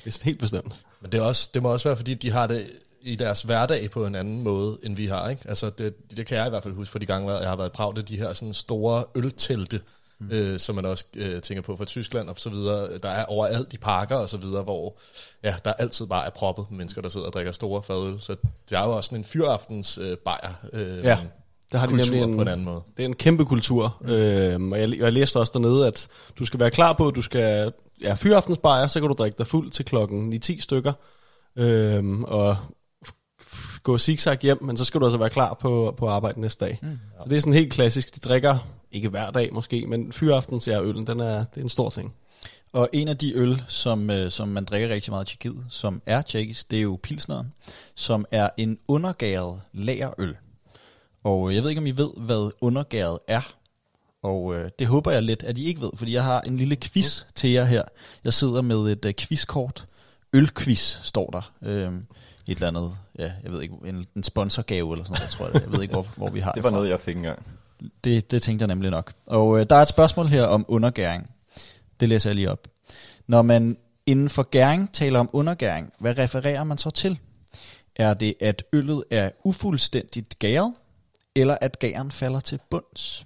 [0.05, 0.73] Det er helt bestemt.
[1.01, 2.67] Men det, er også, det må også være, fordi de har det
[3.01, 5.29] i deres hverdag på en anden måde, end vi har.
[5.29, 5.41] Ikke?
[5.49, 7.55] Altså det, det kan jeg i hvert fald huske på de gange, hvor jeg har
[7.55, 9.81] været i Prag, det er de her sådan store øltelte,
[10.19, 10.29] mm.
[10.31, 12.97] øh, som man også øh, tænker på fra Tyskland og så videre.
[12.97, 14.97] Der er overalt i parker og så videre, hvor
[15.43, 18.21] ja, der altid bare er proppet med mennesker, der sidder og drikker store fadøl.
[18.21, 18.35] Så
[18.69, 20.53] det er jo også sådan en fyraftens øh, bajer.
[20.73, 21.17] Øh, Ja,
[21.71, 22.81] der har de kultur nemlig en, på en anden måde.
[22.97, 23.97] Det er en kæmpe kultur.
[24.01, 24.09] Mm.
[24.09, 26.07] Øhm, og jeg, jeg læste også dernede, at
[26.39, 29.47] du skal være klar på, at du skal ja, fyraftensbajer, så kan du drikke dig
[29.47, 30.93] fuld til klokken 9-10 stykker.
[31.55, 32.57] Øhm, og
[33.83, 36.79] gå zigzag hjem, men så skal du altså være klar på, på arbejde næste dag.
[36.81, 36.99] Mm.
[37.21, 38.15] Så det er sådan helt klassisk.
[38.15, 41.69] De drikker, ikke hver dag måske, men fyraftens ja, øllen, den er, det er en
[41.69, 42.13] stor ting.
[42.73, 46.01] Og en af de øl, som, øh, som man drikker rigtig meget i Tjekkiet, som
[46.05, 47.53] er tjekkisk, det er jo Pilsneren,
[47.95, 50.35] som er en undergæret lagerøl.
[51.23, 53.53] Og øh, jeg ved ikke, om I ved, hvad undergæret er.
[54.23, 56.75] Og øh, det håber jeg lidt, at I ikke ved, fordi jeg har en lille
[56.75, 57.81] quiz til jer her.
[58.23, 59.87] Jeg sidder med et øh, quizkort.
[60.33, 61.51] Ølquiz står der.
[61.61, 61.93] Øh,
[62.47, 65.61] et eller andet, ja, jeg ved ikke, en, en sponsorgave eller sådan noget, tror jeg.
[65.63, 66.75] Jeg ved ikke, hvor, hvor vi har Det var fra.
[66.75, 67.45] noget, jeg fik engang.
[68.03, 69.13] Det, det tænkte jeg nemlig nok.
[69.25, 71.31] Og øh, der er et spørgsmål her om undergæring.
[71.99, 72.67] Det læser jeg lige op.
[73.27, 77.19] Når man inden for gæring taler om undergæring, hvad refererer man så til?
[77.95, 80.73] Er det, at øllet er ufuldstændigt gæret,
[81.35, 83.25] eller at gæren falder til bunds?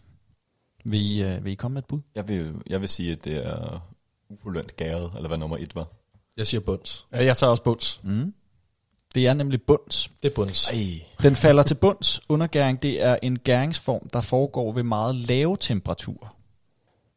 [0.86, 2.00] Vil I, øh, vil I komme med et bud?
[2.16, 3.88] Jeg vil, jeg vil sige, at det er
[4.30, 5.88] ufuldendt gæret, eller hvad nummer et var.
[6.38, 7.08] Jeg siger bunds.
[7.14, 8.04] Ja, jeg tager også bunds.
[8.04, 8.34] Mm.
[9.18, 10.12] Det er nemlig bunds.
[10.24, 10.68] Det er bunds.
[10.68, 10.78] Ej.
[11.24, 12.22] Den falder til bunds.
[12.30, 16.36] Undergæring, det er en gæringsform, der foregår ved meget lave temperaturer.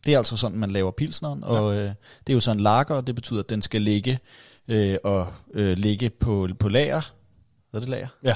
[0.06, 1.84] Det er altså sådan, man laver pilsneren, og øh,
[2.26, 4.18] det er jo sådan en lager, og det betyder, at den skal ligge
[4.68, 7.12] øh, og øh, ligge på, på lager.
[7.70, 8.08] Hvad det lager?
[8.22, 8.34] Ja.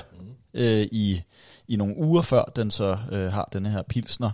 [0.54, 1.22] øh, i,
[1.68, 4.30] i nogle uger før den så øh, har den her pilsner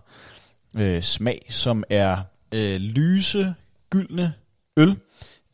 [0.77, 2.19] øh, smag, som er
[2.55, 3.55] øh, lyse,
[3.91, 4.35] gyldne
[4.77, 4.97] øl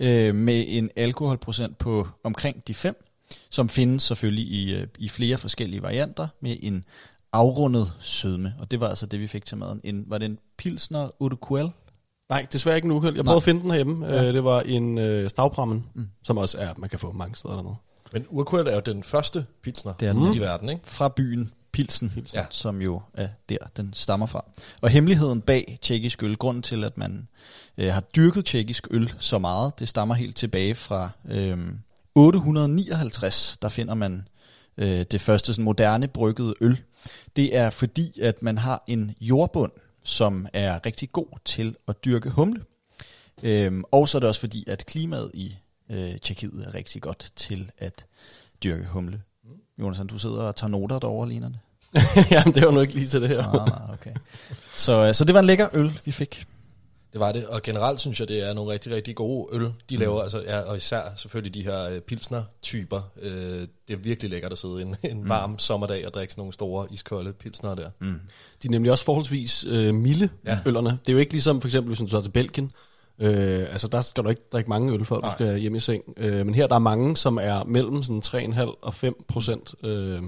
[0.00, 3.05] øh, med en alkoholprocent på omkring de 5,
[3.50, 6.84] som findes selvfølgelig i, øh, i flere forskellige varianter med en
[7.32, 8.54] afrundet sødme.
[8.58, 9.80] Og det var altså det, vi fik til maden.
[9.84, 11.70] En, var det en pilsner Urquell?
[12.28, 13.14] Nej, desværre ikke en ukøl.
[13.14, 13.36] Jeg prøvede Nej.
[13.36, 14.06] at finde den herhjemme.
[14.06, 14.24] Ja.
[14.24, 16.08] Øh, det var en øh, stavbrammen, mm.
[16.22, 17.74] som også er, man kan få mange steder dernede.
[18.12, 20.34] Men Urquell er jo den første pilsner Det er den.
[20.34, 20.82] i verden, ikke?
[20.84, 22.38] fra byen Pilsen, Pilsen.
[22.38, 22.44] Ja.
[22.50, 24.44] som jo er der, den stammer fra.
[24.80, 27.28] Og hemmeligheden bag tjekkisk øl, grunden til, at man
[27.78, 31.58] øh, har dyrket tjekkisk øl så meget, det stammer helt tilbage fra øh,
[32.16, 34.28] 859, der finder man
[34.78, 36.80] øh, det første sådan, moderne bryggede øl.
[37.36, 39.72] Det er fordi, at man har en jordbund,
[40.04, 42.62] som er rigtig god til at dyrke humle.
[43.42, 45.56] Øhm, og så er det også fordi, at klimaet i
[45.90, 48.06] øh, Tjekkiet er rigtig godt til at
[48.64, 49.22] dyrke humle.
[49.78, 51.58] Jonas, du sidder og tager noter derovre, ligner det?
[52.30, 53.52] Jamen, det var nu ikke lige til det her.
[53.52, 54.14] Nej, okay.
[54.76, 56.46] Så, øh, så det var en lækker øl, vi fik.
[57.12, 59.96] Det var det, og generelt synes jeg, det er nogle rigtig, rigtig gode øl, de
[59.96, 63.00] laver, altså, ja, og især selvfølgelig de her øh, pilsner-typer.
[63.22, 66.52] Øh, det er virkelig lækkert at sidde en, en varm sommerdag og drikke sådan nogle
[66.52, 67.90] store, iskolde pilsner der.
[67.98, 68.20] Mm.
[68.62, 70.58] De er nemlig også forholdsvis øh, milde, ja.
[70.66, 70.90] øllerne.
[70.90, 72.72] Det er jo ikke ligesom for eksempel, hvis du tager til Belgien.
[73.18, 76.02] Øh, altså der skal du ikke drikke mange øl, før du skal hjem i seng.
[76.16, 79.74] Øh, men her der er mange, som er mellem sådan 3,5 og 5 procent.
[79.84, 80.22] Øh,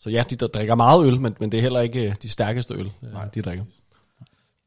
[0.00, 2.28] så ja, de der drikker meget øl, men, men det er heller ikke øh, de
[2.28, 3.28] stærkeste øl, Nej.
[3.34, 3.64] de drikker.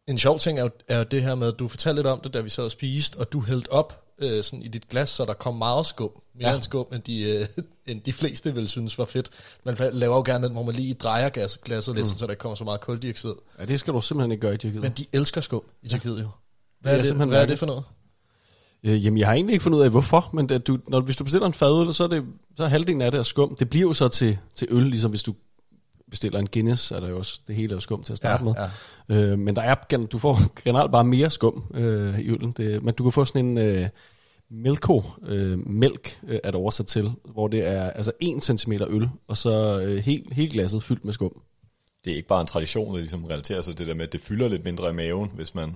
[0.08, 2.20] En sjov ting er jo, er jo det her med, at du fortalte lidt om
[2.20, 5.10] det, da vi sad og spiste, og du hældte op øh, sådan i dit glas,
[5.10, 6.10] så der kom meget skum.
[6.36, 6.56] Mere ja.
[6.56, 9.30] end skum, end de, øh, end de fleste ville synes var fedt.
[9.64, 12.18] Man laver jo gerne den, hvor man lige drejer gas, glasset lidt, mm.
[12.18, 13.34] så der kommer så meget koldioxid.
[13.60, 14.82] Ja, det skal du simpelthen ikke gøre i Tyrkiet.
[14.82, 16.28] Men de elsker skum i Tyrkiet jo.
[16.82, 17.84] Hvad, Det er, er det, hvad er det for noget?
[18.84, 21.18] Øh, jamen, jeg har egentlig ikke fundet ud af, hvorfor, men det, du, når, hvis
[21.18, 22.24] du bestiller en fadøl, så er, det,
[22.58, 23.56] så er halvdelen af det er skum.
[23.56, 25.34] Det bliver jo så til, til øl, ligesom hvis du
[26.12, 28.70] bestiller en Guinness, er der jo også, det hele er skum til at starte Ja,
[29.08, 29.32] med.
[29.32, 29.76] Øh, men der er,
[30.12, 32.52] du får generelt bare mere skum øh, i øllen.
[32.52, 33.90] Det, men du kan få sådan en øh,
[34.50, 39.38] Milko, øh, mælk øh, er oversat til, hvor det er altså 1 cm øl, og
[39.38, 41.42] så øh, helt, helt glasset fyldt med skum.
[42.06, 44.12] Det er ikke bare en tradition, der ligesom relaterer sig til det der med, at
[44.14, 45.76] det fylder lidt mindre i maven, hvis man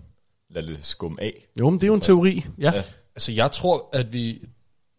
[0.49, 1.47] lader det skumme af.
[1.59, 2.71] Jo, men det er jo en teori, ja.
[2.75, 2.83] Ja.
[3.15, 4.41] Altså jeg tror, at vi,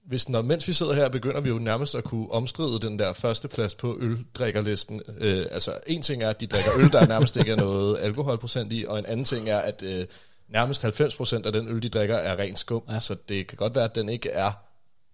[0.07, 3.13] hvis når, mens vi sidder her, begynder vi jo nærmest at kunne omstride den der
[3.13, 5.03] førsteplads på øldrikkerlisten.
[5.19, 8.73] Øh, altså en ting er, at de drikker øl, der nærmest ikke er noget alkoholprocent
[8.73, 10.07] i, og en anden ting er, at øh,
[10.49, 12.83] nærmest 90% af den øl, de drikker, er ren skum.
[12.91, 13.01] Ja.
[13.01, 14.53] Så det kan godt være, at den ikke er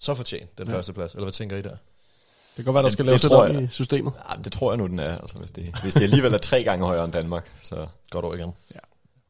[0.01, 0.74] så fortjent, den ja.
[0.74, 1.12] første plads.
[1.12, 1.77] Eller hvad tænker I der?
[2.57, 3.62] Det kan godt være, der Det- skal det laves jeg.
[3.64, 4.12] i systemet.
[4.31, 5.18] Ja, det tror jeg nu, den er.
[5.18, 8.35] Altså, hvis, det, hvis det alligevel er tre gange højere end Danmark, så Godt over
[8.35, 8.53] igen.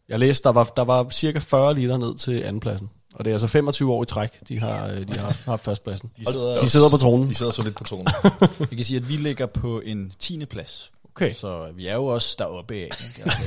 [0.08, 2.90] Jeg læste, der var, der var cirka 40 liter ned til andenpladsen.
[3.14, 6.10] Og det er altså 25 år i træk, de har, øh, de har haft førstepladsen.
[6.16, 7.28] De sidder, De sidder på tronen.
[7.28, 8.06] De sidder så lidt på tronen.
[8.70, 10.44] Vi kan sige, at vi ligger på en 10.
[10.46, 10.92] plads.
[11.14, 11.32] Okay.
[11.32, 12.78] Så vi er jo også deroppe af.
[12.78, 13.22] Ikke?
[13.24, 13.42] Altså,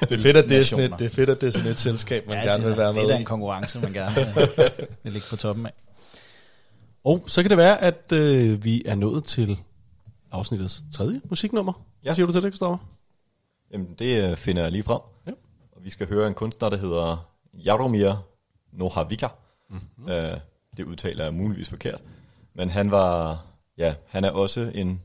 [0.08, 1.70] det, er fedt, at det, er sådan et, det er fedt, at det er sådan
[1.70, 3.18] et selskab, man ja, gerne det, vil være Det er med i.
[3.18, 4.14] en konkurrence, man gerne
[5.04, 5.72] vil, ligge på toppen af.
[7.04, 9.58] Og så kan det være, at øh, vi er nået til
[10.32, 11.72] afsnittets tredje musiknummer.
[11.72, 12.14] Hvad Ja.
[12.14, 12.78] siger du til det, Christoffer?
[13.72, 15.00] jamen, det øh, finder jeg lige frem.
[15.26, 15.32] Ja.
[15.76, 17.28] Og vi skal høre en kunstner, der hedder
[17.66, 18.12] Jaromir
[18.74, 19.28] Nohavika.
[19.70, 20.08] Mm-hmm.
[20.08, 20.38] Øh,
[20.76, 22.04] det udtaler jeg muligvis forkert.
[22.54, 23.44] Men han var,
[23.78, 25.02] ja, han er også en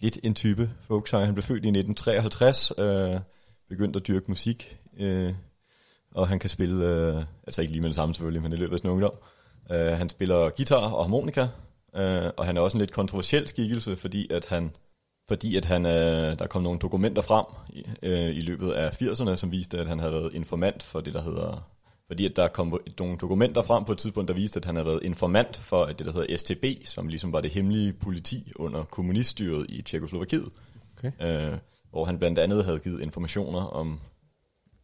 [0.00, 1.24] lidt en type folksanger.
[1.24, 3.20] Han blev født i 1953, øh,
[3.68, 5.34] begyndte at dyrke musik, øh,
[6.14, 8.72] og han kan spille, øh, altså ikke lige med det samme selvfølgelig, men i løbet
[8.72, 9.14] af sin ungdom.
[9.70, 11.46] Øh, han spiller guitar og harmonika,
[11.96, 14.70] øh, og han er også en lidt kontroversiel skikkelse, fordi at han,
[15.28, 19.36] fordi at han, øh, der kom nogle dokumenter frem i, øh, i løbet af 80'erne,
[19.36, 21.70] som viste, at han havde været informant for det, der hedder
[22.08, 24.86] fordi at der kom nogle dokumenter frem på et tidspunkt, der viste, at han havde
[24.86, 29.66] været informant for det, der hedder STB, som ligesom var det hemmelige politi under kommuniststyret
[29.68, 30.48] i Tjekoslovakiet.
[30.98, 31.12] Okay.
[31.20, 31.58] Øh,
[31.90, 34.00] hvor han blandt andet havde givet informationer om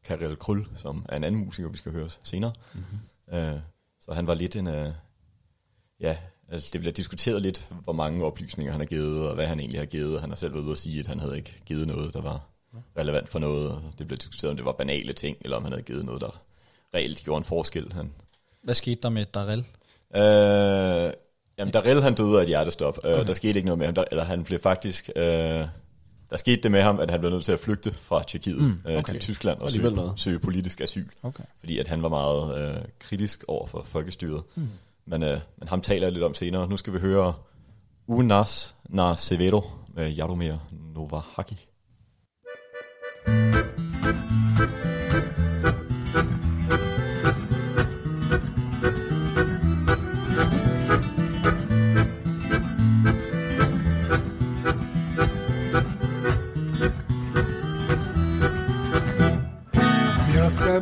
[0.04, 2.52] Karel Krøll, som er en anden musiker, vi skal høre senere.
[2.74, 3.38] Mm-hmm.
[3.38, 3.60] Øh,
[4.00, 4.66] så han var lidt en...
[4.66, 4.92] Øh,
[6.00, 6.16] ja,
[6.48, 9.80] altså det bliver diskuteret lidt, hvor mange oplysninger han har givet, og hvad han egentlig
[9.80, 10.20] har givet.
[10.20, 12.48] Han har selv været ude at sige, at han havde ikke givet noget, der var
[12.98, 13.70] relevant for noget.
[13.70, 16.20] og Det blev diskuteret, om det var banale ting, eller om han havde givet noget,
[16.20, 16.42] der
[16.94, 17.92] reelt gjorde en forskel.
[17.92, 18.12] Han,
[18.62, 19.64] Hvad skete der med Darrell?
[20.16, 21.12] Øh,
[21.58, 22.98] jamen, Darrell han døde af et hjertestop.
[22.98, 23.20] Okay.
[23.20, 23.94] Øh, der skete ikke noget med ham.
[23.94, 25.10] Der, eller han blev faktisk...
[25.16, 25.66] Øh,
[26.30, 28.80] der skete det med ham, at han blev nødt til at flygte fra Tjekkiet mm,
[28.84, 28.98] okay.
[28.98, 31.06] øh, til Tyskland og søge, søge politisk asyl.
[31.22, 31.44] Okay.
[31.58, 34.42] Fordi at han var meget øh, kritisk over for folkestyret.
[34.54, 34.68] Mm.
[35.06, 36.68] Men, øh, men ham taler jeg lidt om senere.
[36.68, 37.34] Nu skal vi høre
[38.06, 39.62] Unas na Severo
[39.94, 40.54] med Jaromir
[40.94, 41.66] Novahaki.
[43.26, 44.43] V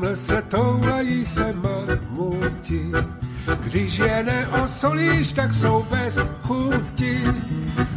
[0.02, 2.92] bělském lese toulají se mamuti,
[3.60, 7.22] když je neosolíš, tak jsou bez chuti.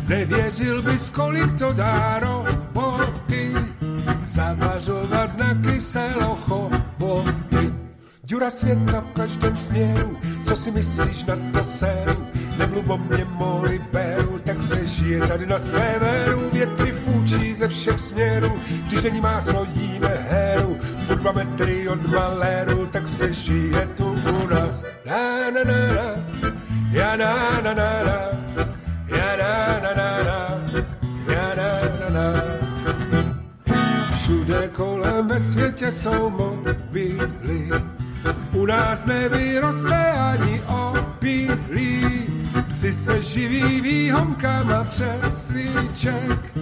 [0.07, 3.53] Nevěřil bys, kolik to dá roboty,
[4.23, 7.73] zavařovat na kyselo choboty.
[8.23, 12.25] Děra světla v každém směru, co si myslíš na to séru?
[12.57, 16.49] Nemluv o mě, mori beru, tak se žije tady na severu.
[16.53, 18.51] Větry fůčí ze všech směrů,
[18.87, 20.14] když není máslo, jíme heru.
[20.14, 20.14] Furt
[21.25, 24.85] dva metry od maléru, tak se žije tu u nás.
[25.05, 26.07] Na na na na,
[26.91, 27.33] ja na
[27.65, 28.19] na na na,
[29.09, 30.39] ja na na na na,
[31.33, 32.27] ja na na na.
[34.13, 37.69] Všude kolem ve světě jsou mobily,
[38.53, 42.25] u nás nevyroste ani opilí.
[42.67, 46.53] Psi se živí výhomkama přes líček,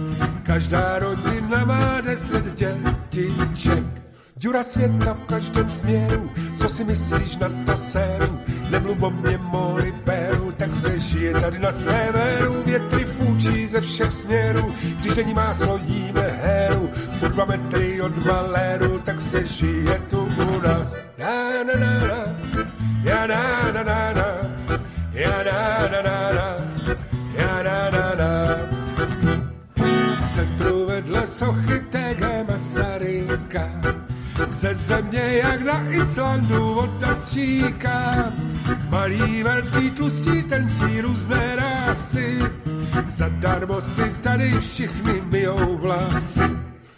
[0.42, 4.03] každá rodina má deset dětiček.
[4.36, 8.40] Děra světa v každém směru, co si myslíš na to séru?
[8.70, 12.62] Nemluv o mě, moli beru, tak se žije tady na severu.
[12.66, 16.90] Větry fůčí ze všech směrů, když není máslo, jíme heru.
[17.18, 20.96] Furt dva metry od maléru, tak se žije tu u nás.
[21.18, 22.36] Na, na, na, na,
[23.02, 24.26] ja, na, na, na, na,
[25.12, 26.58] ja, na, na, na, na,
[27.34, 28.56] ja, na, na, na.
[30.24, 34.03] V centru vedle sochy TG Masaryka
[34.48, 38.32] ze země jak na Islandu voda stříká.
[38.88, 42.38] Malí, velcí, tlustí, tencí různé rásy.
[43.06, 46.42] Zadarmo si tady všichni myjou vlasy.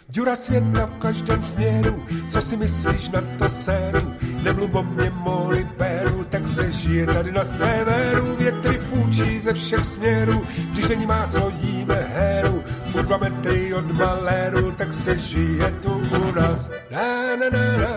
[0.09, 4.13] Děra světa v každém směru, co si myslíš na to séru?
[4.47, 8.35] Nemluv o mě, moli beru, tak se žije tady na severu.
[8.35, 12.63] Větry fůčí ze všech směrů, když není máslo, jíme heru.
[12.87, 16.71] Furt dva metry od maléru, tak se žije tu u nás.
[16.91, 17.93] Na, na, na, na,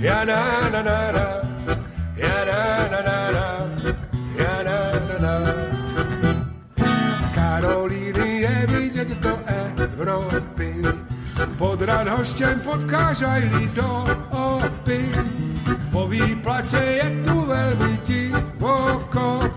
[0.00, 1.26] ja, na, na, na, na,
[2.16, 3.46] ja, na, na, na, na,
[4.34, 4.78] ja, na,
[5.22, 5.54] na, na.
[7.14, 10.82] Z Karolíny je vidět do Evropy.
[11.58, 15.12] Pod Radhoštěm potkáš aj do opy.
[15.90, 19.50] Po výplatě je tu velmi divoko.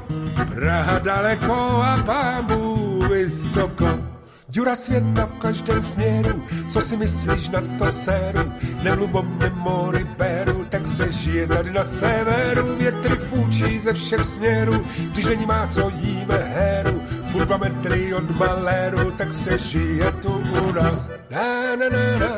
[0.56, 4.13] Praha daleko a pámu vysoko.
[4.48, 8.52] Děra světa v každém směru, co si myslíš na to séru?
[8.84, 12.76] Nemluv o mě, mori beru, tak se žije tady na severu.
[12.78, 17.02] Větry fůčí ze všech směrů, když není máslo, jíme heru.
[17.32, 21.10] Furt dva metry od maléru, tak se žije tu u nás.
[21.30, 22.36] Na, na, na, na,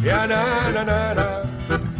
[0.00, 1.97] ja, na, na, na, na,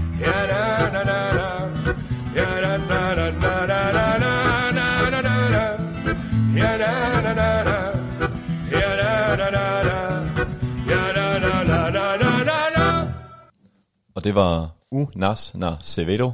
[14.18, 16.32] Og det var U Nas Na Sevedo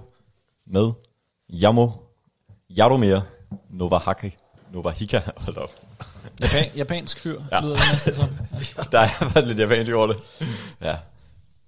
[0.66, 0.92] med
[1.50, 1.90] Yamo
[2.70, 3.20] Jaromir
[3.70, 4.36] Novahaki.
[4.72, 5.70] Novahika, hold op.
[6.40, 7.60] Japan, japansk fyr, ja.
[7.60, 8.28] lyder det næsten som.
[8.76, 8.82] Ja.
[8.92, 9.00] Der
[9.34, 10.16] er lidt japansk over det.
[10.80, 10.96] Ja,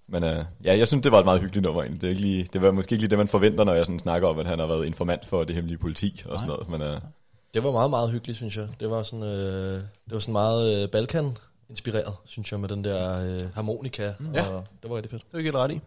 [0.09, 2.01] men uh, ja, jeg synes, det var et meget hyggeligt nummer egentlig.
[2.01, 3.99] Det, er ikke lige, det var måske ikke lige det, man forventer, når jeg sådan
[3.99, 6.69] snakker om, at han har været informant for det hemmelige politi og sådan noget.
[6.69, 6.99] Men uh,
[7.55, 8.69] Det var meget, meget hyggeligt, synes jeg.
[8.81, 13.23] Det var sådan, øh, det var sådan meget øh, Balkan-inspireret, synes jeg, med den der
[13.27, 14.13] øh, harmonika.
[14.35, 14.47] Ja.
[14.49, 15.23] Og det var rigtig fedt.
[15.27, 15.81] Det er ikke helt ret i.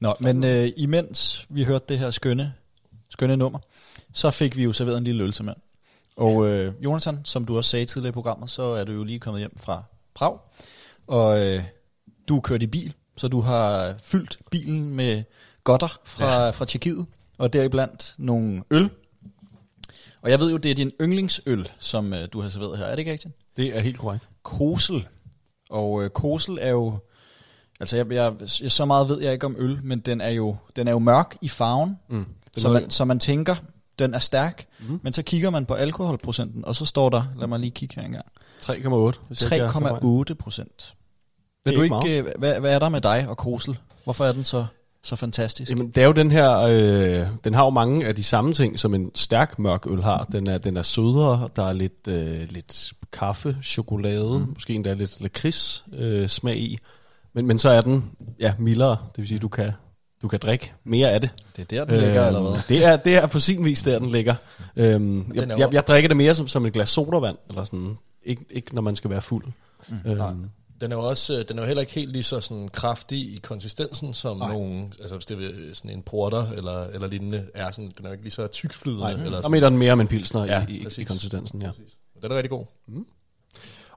[0.00, 2.54] Nå, men øh, imens vi hørte det her skønne,
[3.08, 3.58] skønne nummer,
[4.12, 5.56] så fik vi jo serveret en lille øl til mand.
[6.16, 9.18] Og øh, Jonathan, som du også sagde tidligere i programmet, så er du jo lige
[9.18, 9.82] kommet hjem fra
[10.14, 10.38] Prag,
[11.06, 11.62] og øh,
[12.28, 15.22] du er kørt i bil, så du har fyldt bilen med
[15.64, 16.50] godter fra, ja.
[16.50, 17.06] fra Tjekkiet,
[17.38, 18.90] og deriblandt nogle øl.
[20.22, 22.90] Og jeg ved jo, det er din yndlingsøl, som øh, du har serveret her, er
[22.90, 23.34] det ikke rigtigt?
[23.56, 24.28] Det er helt korrekt.
[24.42, 25.06] Kosel.
[25.70, 26.98] Og øh, Kosel er jo...
[27.80, 30.56] Altså, jeg, jeg, jeg, så meget ved jeg ikke om øl, men den er jo,
[30.76, 31.98] den er jo mørk i farven.
[32.08, 32.26] Mm.
[32.56, 33.56] Så man, så man tænker,
[33.98, 35.00] den er stærk, mm.
[35.02, 38.02] men så kigger man på alkoholprocenten, og så står der, lad mig lige kigge her
[38.02, 38.26] engang,
[38.62, 38.72] 3,8.
[39.28, 40.30] hvis jeg ikke er så fejl.
[40.30, 40.94] 3,8 procent.
[41.66, 43.78] Vil du ikke ikke, øh, hvad, hvad er der med dig og Kosel?
[44.04, 44.66] Hvorfor er den så,
[45.02, 45.70] så fantastisk?
[45.70, 48.78] Jamen, det er jo den her, øh, den har jo mange af de samme ting,
[48.78, 50.28] som en stærk mørk øl har.
[50.32, 54.52] Den er, den er sødere, der er lidt, øh, lidt kaffe, chokolade, mm.
[54.54, 56.78] måske endda lidt lakrids øh, smag i.
[57.34, 58.04] Men, men så er den
[58.40, 59.72] ja, mildere, det vil sige, du kan,
[60.22, 61.30] du kan drikke mere af det.
[61.56, 62.60] Det er der, den ligger, eller hvad?
[62.68, 64.34] Det er, det er på sin vis, der den ligger.
[64.76, 67.98] Øhm, jeg, jeg, jeg drikker det mere som, som et glas sodavand, eller sådan.
[68.22, 69.44] Ikke, ikke når man skal være fuld.
[69.88, 72.40] Mm, øhm, Den er jo også, øh, den er jo heller ikke helt lige så
[72.40, 74.52] sådan kraftig i konsistensen, som Nej.
[74.52, 78.08] nogle, altså hvis det er sådan en porter eller, eller lignende, er sådan, den er
[78.08, 79.02] jo ikke lige så tykflydende.
[79.02, 79.50] Nej, eller der sådan.
[79.50, 81.08] mener den mere om en pilsner Ja, i, i, i præcis.
[81.08, 81.62] konsistensen.
[81.62, 81.70] Ja.
[82.22, 82.64] Den er rigtig god.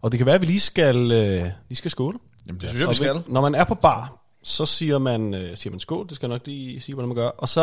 [0.01, 2.19] Og det kan være, at vi lige skal, øh, lige skal skåle.
[2.47, 3.21] Jamen, det synes jeg, vi skal.
[3.27, 6.35] Når man er på bar, så siger man, øh, siger man skål, det skal jeg
[6.35, 7.27] nok lige sige, hvordan man gør.
[7.27, 7.61] Og så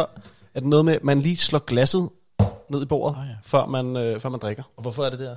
[0.54, 2.08] er det noget med, at man lige slår glasset
[2.70, 3.34] ned i bordet, oh, ja.
[3.42, 4.62] før, man, øh, før man drikker.
[4.76, 5.36] Og hvorfor er det der?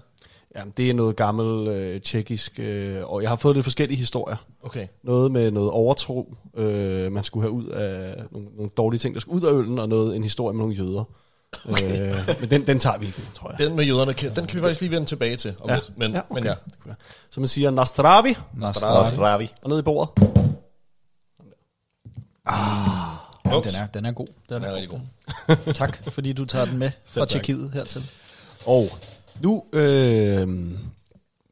[0.56, 4.36] Ja, det er noget gammel øh, tjekkisk, øh, og jeg har fået lidt forskellige historier.
[4.64, 4.88] Okay.
[5.04, 9.22] Noget med noget overtro, øh, man skulle have ud af nogle, nogle dårlige ting, der
[9.22, 11.04] skulle ud af øllen, og noget, en historie med nogle jøder.
[11.70, 12.10] Okay.
[12.10, 13.60] Øh, men den, den tager vi ikke, tror jeg.
[13.68, 15.76] Den med jøderne, kan- den kan vi faktisk lige vende tilbage til om ja.
[15.76, 15.98] lidt.
[15.98, 16.34] Men, ja, okay.
[16.42, 16.54] men ja.
[17.30, 19.18] Så man siger Nastravi, Nastravi.
[19.22, 19.50] Ravi.
[19.62, 20.10] og ned i bordet.
[23.46, 24.28] Ja, den, er, den er god.
[24.28, 25.00] Den Den er er rigtig god.
[25.66, 25.74] god.
[25.74, 27.26] tak, fordi du tager den med fra.
[27.26, 28.04] Tjekkiet hertil.
[28.66, 28.90] Og
[29.42, 30.48] nu øh,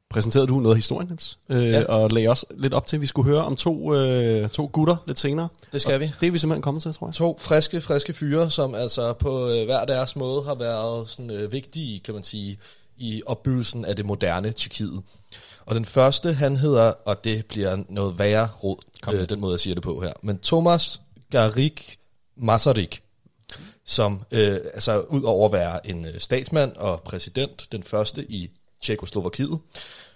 [0.09, 1.83] præsenterede du noget af historien, Niels, øh, ja.
[1.83, 4.95] Og lagde også lidt op til, at vi skulle høre om to, øh, to gutter
[5.07, 5.47] lidt senere.
[5.71, 6.11] Det skal og vi.
[6.21, 7.13] Det er vi simpelthen kommet til, tror jeg.
[7.13, 11.51] To friske, friske fyre, som altså på øh, hver deres måde har været sådan øh,
[11.51, 12.57] vigtige, kan man sige,
[12.97, 15.01] i opbyggelsen af det moderne Tjekkiet.
[15.65, 18.77] Og den første, han hedder, og det bliver noget værre rod,
[19.13, 21.99] øh, den måde jeg siger det på her, men Thomas Garik
[22.37, 23.01] Masaryk,
[23.87, 28.49] som øh, altså ud over at være en øh, statsmand og præsident, den første i
[28.81, 29.59] Tjekoslovakiet,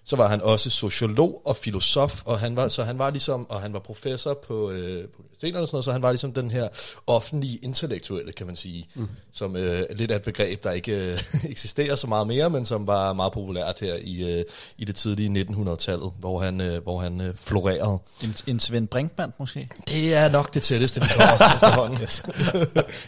[0.05, 3.61] så var han også sociolog og filosof, og han var, så han var ligesom, og
[3.61, 6.51] han var professor på, øh, på universiteterne og sådan noget, så han var ligesom den
[6.51, 6.67] her
[7.07, 9.07] offentlige intellektuelle, kan man sige, mm.
[9.31, 11.19] som øh, lidt af et begreb, der ikke øh,
[11.51, 14.45] eksisterer så meget mere, men som var meget populært her i, øh,
[14.77, 17.99] i det tidlige 1900-tallet, hvor han, øh, hvor han øh, florerede.
[18.23, 19.69] En, en Svend Brinkmann måske?
[19.87, 22.07] Det er nok det tætteste, vi kommer efterhånden.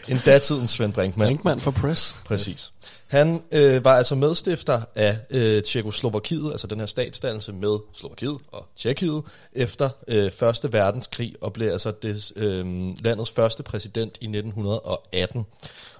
[0.16, 1.28] en datidens Svend Brinkmann.
[1.28, 2.16] Brinkmann for Press.
[2.24, 2.72] Præcis.
[3.14, 8.66] Han øh, var altså medstifter af øh, Tjekoslovakiet, altså den her statsdannelse med Slovakiet og
[8.76, 12.66] Tjekkiet, efter øh, Første Verdenskrig, og blev altså det, øh,
[13.04, 15.46] landets første præsident i 1918.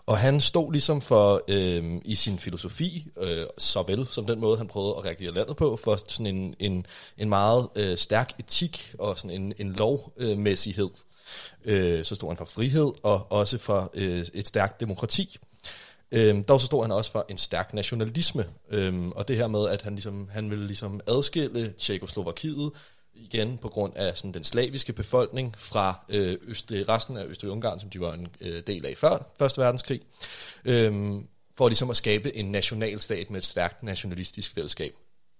[0.07, 4.67] Og han stod ligesom for, øh, i sin filosofi, øh, såvel som den måde, han
[4.67, 6.87] prøvede at reagere landet på, for sådan en, en,
[7.19, 10.91] en meget øh, stærk etik og sådan en, en lovmæssighed.
[11.65, 15.39] Øh, så stod han for frihed og også for øh, et stærkt demokrati.
[16.13, 19.69] Øhm, dog så stod han også for en stærk nationalisme, øhm, og det her med,
[19.69, 22.73] at han, ligesom, han ville ligesom adskille Tjekoslovakiet
[23.15, 27.91] igen på grund af sådan, den slaviske befolkning fra øh, Øst, resten af Østrig-Ungarn, som
[27.91, 30.01] de var en øh, del af før Første Verdenskrig,
[30.65, 31.27] øhm,
[31.57, 34.95] for ligesom at skabe en nationalstat med et stærkt nationalistisk fællesskab.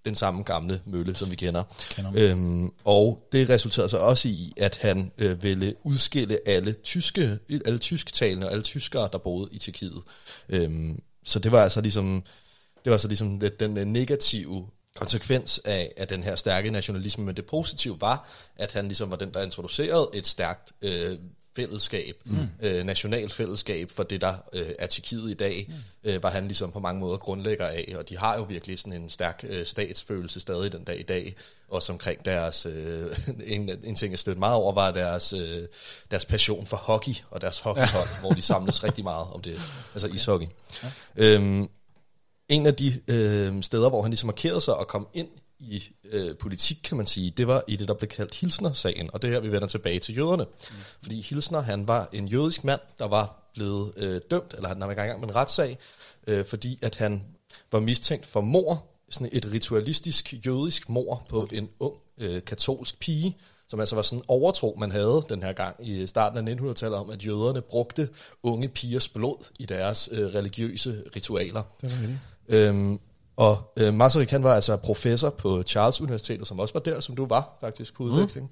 [0.05, 1.62] Den samme gamle mølle, som vi kender.
[1.90, 2.12] Kender.
[2.14, 7.78] Øhm, og det resulterede så også i, at han øh, ville udskille alle tyske, alle
[7.78, 10.02] tysktalende og alle tyskere, der boede i Tjekkiet.
[10.48, 12.24] Øhm, så det var altså ligesom,
[12.84, 17.24] det var så ligesom det, den øh, negative konsekvens af, af den her stærke nationalisme,
[17.24, 21.18] men det positive var, at han ligesom var den, der introducerede et stærkt øh,
[21.57, 22.48] fællesskab, mm.
[22.62, 26.11] øh, nationalt fællesskab for det, der øh, er Tjekkiet i dag, mm.
[26.11, 29.02] øh, var han ligesom på mange måder grundlægger af, og de har jo virkelig sådan
[29.02, 31.34] en stærk øh, statsfølelse stadig den dag i dag,
[31.68, 33.18] også omkring deres, øh,
[33.55, 35.62] en, en ting jeg stødte meget over, var deres, øh,
[36.11, 38.20] deres passion for hockey, og deres hockeyhold, ja.
[38.20, 39.61] hvor de samles rigtig meget om det,
[39.94, 40.46] altså ishockey.
[40.82, 40.88] Ja.
[41.16, 41.68] Øhm,
[42.48, 45.28] en af de øh, steder, hvor han ligesom markerede sig og kom ind
[45.61, 45.84] i
[46.15, 49.29] øh, politik, kan man sige, det var i det, der blev kaldt Hilsner-sagen, og det
[49.29, 50.45] er her, vi vender tilbage til jøderne.
[50.45, 50.77] Mm.
[51.03, 54.91] Fordi Hilsner, han var en jødisk mand, der var blevet øh, dømt, eller han var
[54.91, 55.79] i gang med en retssag,
[56.27, 57.25] øh, fordi at han
[57.73, 63.37] var mistænkt for mor, sådan et ritualistisk jødisk mor på en ung øh, katolsk pige,
[63.69, 66.99] som altså var sådan en overtro, man havde den her gang i starten af 1900-tallet
[66.99, 68.09] om, at jøderne brugte
[68.43, 71.62] unge pigers blod i deres øh, religiøse ritualer.
[71.81, 71.97] Det var
[72.49, 73.01] Øhm,
[73.37, 77.16] og øh, Masaryk, han var altså professor på Charles Universitetet, som også var der, som
[77.16, 78.51] du var faktisk på udveksling.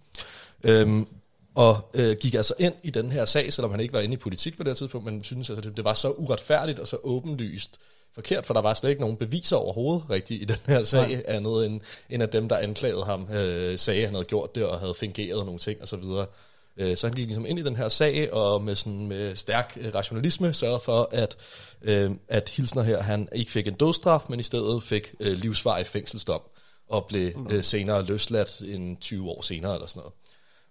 [0.64, 0.70] Mm.
[0.70, 1.07] Øhm,
[1.55, 4.16] og øh, gik altså ind i den her sag, selvom han ikke var inde i
[4.16, 7.78] politik på det tidspunkt, men synes altså, det, det var så uretfærdigt og så åbenlyst
[8.14, 11.22] forkert, for der var slet ikke nogen beviser overhovedet rigtigt i den her sag, Nej.
[11.26, 11.80] andet end,
[12.11, 14.95] end at dem, der anklagede ham, øh, sagde, at han havde gjort det og havde
[14.95, 16.05] fingeret nogle ting osv.
[16.77, 19.79] Øh, så han gik ligesom ind i den her sag, og med, sådan, med stærk
[19.81, 21.37] øh, rationalisme sørgede for, at,
[21.83, 25.87] øh, at Hilsner her, han ikke fik en dødsstraf, men i stedet fik øh, livsvarig
[25.87, 26.41] fængselsdom,
[26.89, 30.12] og blev øh, senere løsladt en 20 år senere eller sådan noget.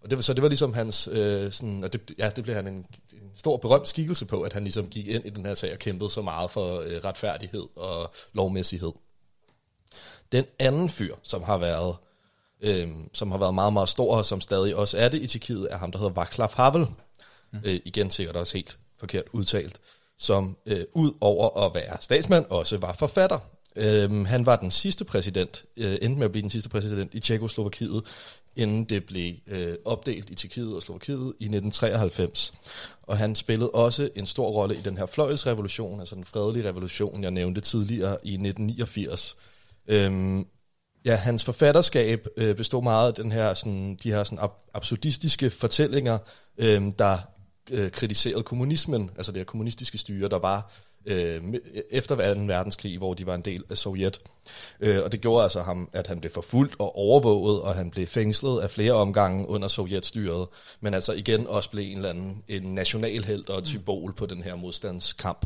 [0.04, 2.56] Og det var, så det var ligesom hans, øh, sådan, og det, ja, det blev
[2.56, 5.54] han en, en stor berømt skikkelse på, at han ligesom gik ind i den her
[5.54, 8.92] sag og kæmpede så meget for øh, retfærdighed og lovmæssighed.
[10.32, 11.96] Den anden fyr, som har været
[12.62, 15.68] øhm, som har været meget, meget stor, og som stadig også er det i Tjekkiet,
[15.72, 16.86] er ham, der hedder Václav Havel.
[17.52, 17.60] Mm.
[17.64, 19.80] Øh, igen sikkert også helt forkert udtalt.
[20.18, 23.40] Som øh, ud over at være statsmand, også var forfatter.
[23.76, 27.20] Øhm, han var den sidste præsident, øh, endte med at blive den sidste præsident i
[27.20, 28.04] Tjekoslovakiet,
[28.56, 32.54] inden det blev øh, opdelt i Tjekkiet og Slovakiet i 1993.
[33.04, 37.24] Og han spillede også en stor rolle i den her fløjelsrevolution, altså den fredelige revolution,
[37.24, 39.38] jeg nævnte tidligere i 1989.
[39.88, 40.46] Øhm,
[41.06, 45.50] Ja, hans forfatterskab øh, bestod meget af den her, sådan, de her sådan ab- absurdistiske
[45.50, 46.18] fortællinger,
[46.58, 47.18] øh, der
[47.72, 50.72] øh, kritiserede kommunismen, altså det her kommunistiske styre, der var
[51.06, 51.42] øh,
[51.90, 52.42] efter 2.
[52.42, 54.20] verdenskrig, hvor de var en del af Sovjet.
[54.80, 58.08] Øh, og det gjorde altså ham, at han blev forfulgt og overvåget, og han blev
[58.08, 60.48] fængslet af flere omgange under Sovjetstyret,
[60.82, 64.44] men altså igen også blev en eller anden en nationalhelt og et symbol på den
[64.44, 65.46] her modstandskamp.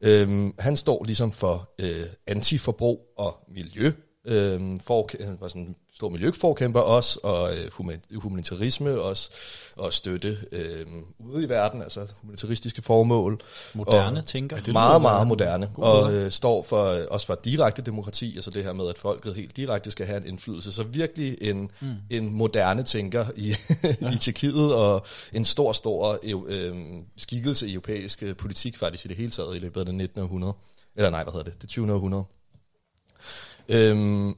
[0.00, 3.92] Øh, han står ligesom for øh, antiforbrug og miljø,
[4.24, 5.08] øh, for,
[5.40, 7.70] var sådan en stor miljøforkæmper også, og øh,
[8.14, 9.30] humanitarisme også,
[9.76, 10.86] og støtte øh,
[11.18, 13.40] ude i verden, altså humanitaristiske formål.
[13.74, 14.56] Moderne og, tænker.
[14.60, 18.64] Det meget, meget moderne, og øh, står for øh, også for direkte demokrati, altså det
[18.64, 20.72] her med, at folket helt direkte skal have en indflydelse.
[20.72, 21.88] Så virkelig en, mm.
[22.10, 23.48] en moderne tænker i,
[24.00, 24.12] ja.
[24.14, 26.74] i Tjekkiet, og en stor, stor øh,
[27.16, 30.20] skikkelse i europæisk politik faktisk i det hele taget i løbet af det 19.
[30.20, 30.54] århundrede.
[30.96, 31.62] Eller nej, hvad hedder det?
[31.62, 31.92] Det 20.
[31.92, 32.24] århundrede.
[33.68, 34.36] Øhm,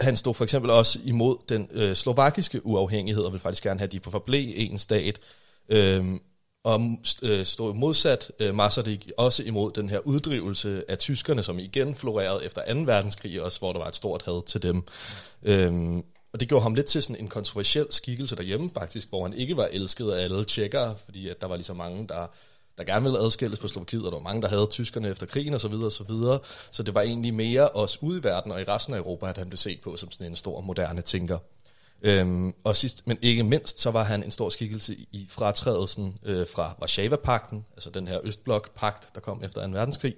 [0.00, 3.86] han stod for eksempel også imod den øh, slovakiske uafhængighed, og ville faktisk gerne have,
[3.86, 5.20] at de forblev en stat.
[5.68, 6.20] Øhm,
[6.64, 11.94] og øh, stod modsat øh, Masaryk også imod den her uddrivelse af tyskerne, som igen
[11.94, 12.80] florerede efter 2.
[12.80, 14.82] verdenskrig, også hvor der var et stort had til dem.
[15.42, 19.32] Øhm, og det gjorde ham lidt til sådan en kontroversiel skikkelse derhjemme faktisk, hvor han
[19.32, 22.26] ikke var elsket af alle tjekkere, fordi at der var lige så mange, der,
[22.86, 25.54] der gerne ville adskilles på Slovakiet, og der var mange, der havde tyskerne efter krigen
[25.54, 25.74] osv.
[25.90, 26.38] Så, videre.
[26.70, 29.38] så det var egentlig mere os ude i verden og i resten af Europa, at
[29.38, 31.38] han blev set på som sådan en stor moderne tænker.
[32.04, 36.46] Øhm, og sidst, men ikke mindst, så var han en stor skikkelse i fratrædelsen øh,
[36.46, 39.72] fra Varsava-pakten, altså den her Østblok-pagt, der kom efter 2.
[39.72, 40.14] verdenskrig,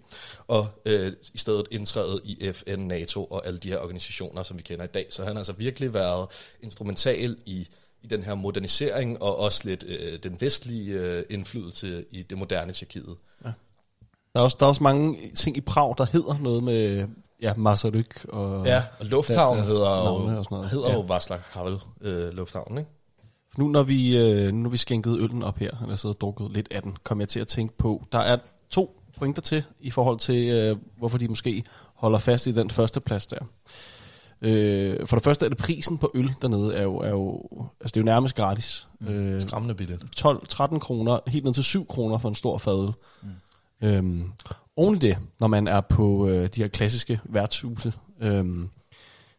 [0.48, 4.62] og øh, i stedet indtrædet i FN, NATO og alle de her organisationer, som vi
[4.62, 5.06] kender i dag.
[5.10, 6.28] Så han har altså virkelig været
[6.62, 7.68] instrumental i,
[8.04, 12.72] i den her modernisering, og også lidt øh, den vestlige øh, indflydelse i det moderne
[12.72, 13.16] Tjekkiet.
[13.42, 17.08] Der er, også, der er også mange ting i Prag, der hedder noget med
[17.42, 18.66] ja, Masaryk og...
[18.66, 20.70] Ja, og lufthavnen deres hedder jo, og sådan noget.
[20.70, 20.94] hedder Ja.
[20.94, 22.90] jo Václav Havel øh, lufthavnen, ikke?
[23.56, 26.68] Nu når vi, øh, nu når vi skænkede øllen op her, eller og drukket lidt
[26.70, 28.36] af den, kom jeg til at tænke på, der er
[28.70, 33.00] to pointer til, i forhold til, øh, hvorfor de måske holder fast i den første
[33.00, 33.38] plads der.
[34.44, 37.42] Øh, for det første er det prisen på øl dernede, er jo, er jo,
[37.80, 38.88] altså det er jo nærmest gratis.
[39.08, 40.02] Øh, Skræmmende billet.
[40.20, 42.92] 12-13 kroner, helt ned til 7 kroner for en stor fadøl.
[43.22, 43.28] Mm.
[43.88, 44.32] Øhm,
[44.76, 48.68] oven i det, når man er på øh, de her klassiske værtshuse, øhm,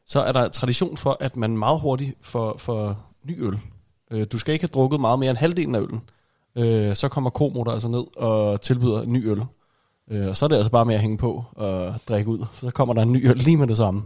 [0.06, 3.60] så er der tradition for, at man meget hurtigt får, får ny øl.
[4.12, 6.02] Øh, du skal ikke have drukket meget mere end halvdelen af øllen.
[6.56, 9.44] Øh, så kommer Komo der altså ned og tilbyder ny øl.
[10.12, 12.46] Øh, og så er det altså bare med at hænge på og drikke ud.
[12.62, 14.04] Så kommer der en ny øl lige med det samme.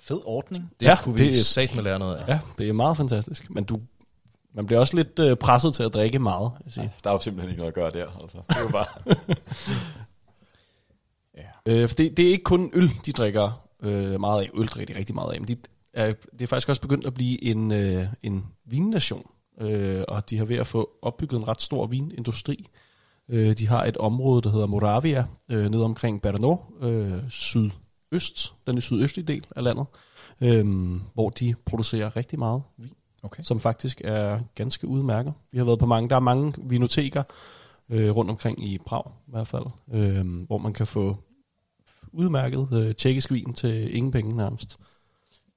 [0.00, 0.70] Fed ordning.
[0.80, 2.28] Det Ja, ja, kunne vi det er- sat med lære noget af.
[2.28, 3.50] Ja, det er meget fantastisk.
[3.50, 3.80] Men du,
[4.54, 6.50] man bliver også lidt øh, presset til at drikke meget.
[6.64, 6.92] Jeg sige.
[7.04, 8.06] Der er jo simpelthen ikke noget at gøre der.
[8.22, 8.38] Altså.
[8.48, 8.86] Det er jo bare...
[11.66, 14.50] Øh, for det, det er ikke kun øl, de drikker øh, meget af.
[14.54, 15.56] Øl drikker de rigtig meget af, men de
[15.94, 19.30] er, det er faktisk også begyndt at blive en, øh, en vinnation.
[19.60, 22.66] Øh, og de har ved at få opbygget en ret stor vinindustri.
[23.28, 27.12] Øh, de har et område, der hedder Moravia, øh, nede omkring Brno, øh,
[28.20, 29.86] sydøst, den sydøstlige del af landet,
[30.40, 30.66] øh,
[31.14, 32.92] hvor de producerer rigtig meget vin,
[33.22, 33.42] Okay.
[33.42, 35.32] som faktisk er ganske udmærket.
[35.52, 37.22] Vi har været på mange, der er mange vinoteker
[37.90, 41.16] øh, rundt omkring i Prag i hvert fald, øh, hvor man kan få
[42.12, 44.78] udmærket øh, tjekkisk vin til ingen penge nærmest.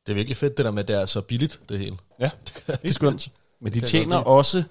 [0.06, 1.98] Det er virkelig fedt, det der med, at det er så billigt, det hele.
[2.20, 2.30] Ja,
[2.68, 3.32] det er skønt.
[3.62, 4.64] Men de tjener også,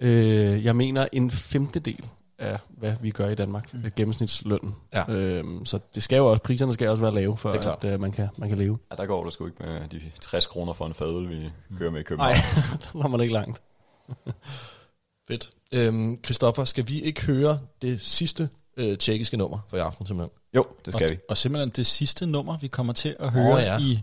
[0.00, 2.08] øh, jeg mener, en femtedel
[2.40, 3.90] af, hvad vi gør i Danmark, mm.
[3.96, 4.74] gennemsnitslønnen.
[4.94, 5.10] Ja.
[5.12, 8.12] Øhm, så det skal jo også, priserne skal også være lave, for at øh, man,
[8.12, 8.78] kan, man kan leve.
[8.90, 11.90] Ja, der går du sgu ikke med de 60 kroner for en fadøl, vi kører
[11.90, 12.34] med i København.
[12.34, 12.42] Nej,
[12.82, 13.62] der når man ikke langt.
[15.28, 15.50] Fedt.
[15.72, 20.30] Øhm, Christoffer, skal vi ikke høre det sidste øh, tjekkiske nummer for i aften simpelthen?
[20.54, 21.18] Jo, det skal vi.
[21.28, 23.78] Og simpelthen det sidste nummer, vi kommer til at høre Åh, ja.
[23.78, 24.00] i,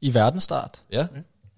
[0.00, 0.82] i verdensstart.
[0.92, 1.06] Ja,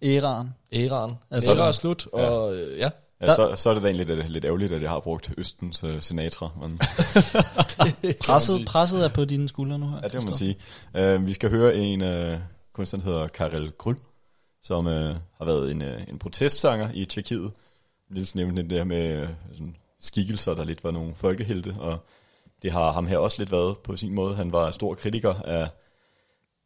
[0.02, 0.54] Æraen.
[0.72, 1.14] æraen.
[1.30, 2.90] Altså- Æra er slut, og øh, ja.
[3.20, 5.84] Ja, så, så er det da egentlig lidt, lidt ærgerligt, at jeg har brugt Østens
[5.84, 6.50] uh, Sinatra.
[6.60, 6.78] Men,
[8.26, 10.00] Presset, presset er på dine skuldre nu her.
[10.02, 10.56] ja, det må man sige.
[10.98, 12.38] Uh, vi skal høre en uh,
[12.72, 13.96] kunstner, der hedder Karel Kryl,
[14.62, 17.52] som uh, har været en, uh, en protestsanger i Tjekkiet.
[18.10, 21.98] Lidt nævnte det der med uh, sådan skikkelser, der lidt var nogle folkehelte, og
[22.62, 24.34] det har ham her også lidt været på sin måde.
[24.34, 25.68] Han var stor kritiker af,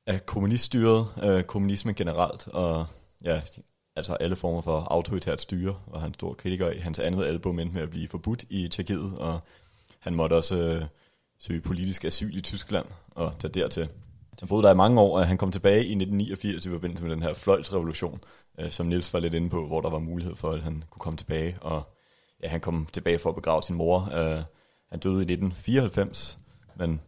[0.06, 2.86] af kommuniststyret, uh, kommunismen generelt, og
[3.24, 3.40] ja,
[3.96, 7.74] altså alle former for autoritært styre, og han stor kritiker i Hans andet album endte
[7.74, 9.40] med at blive forbudt i Tjekkiet, og
[10.00, 10.84] han måtte også øh,
[11.38, 13.88] søge politisk asyl i Tyskland og tage dertil.
[14.38, 17.12] Han boede der i mange år, og han kom tilbage i 1989 i forbindelse med
[17.12, 18.20] den her fløjtsrevolution,
[18.58, 21.00] øh, som Nils var lidt inde på, hvor der var mulighed for, at han kunne
[21.00, 21.56] komme tilbage.
[21.60, 21.82] Og
[22.42, 24.08] ja, han kom tilbage for at begrave sin mor.
[24.12, 24.42] Øh,
[24.90, 26.38] han døde i 1994,
[26.76, 27.00] men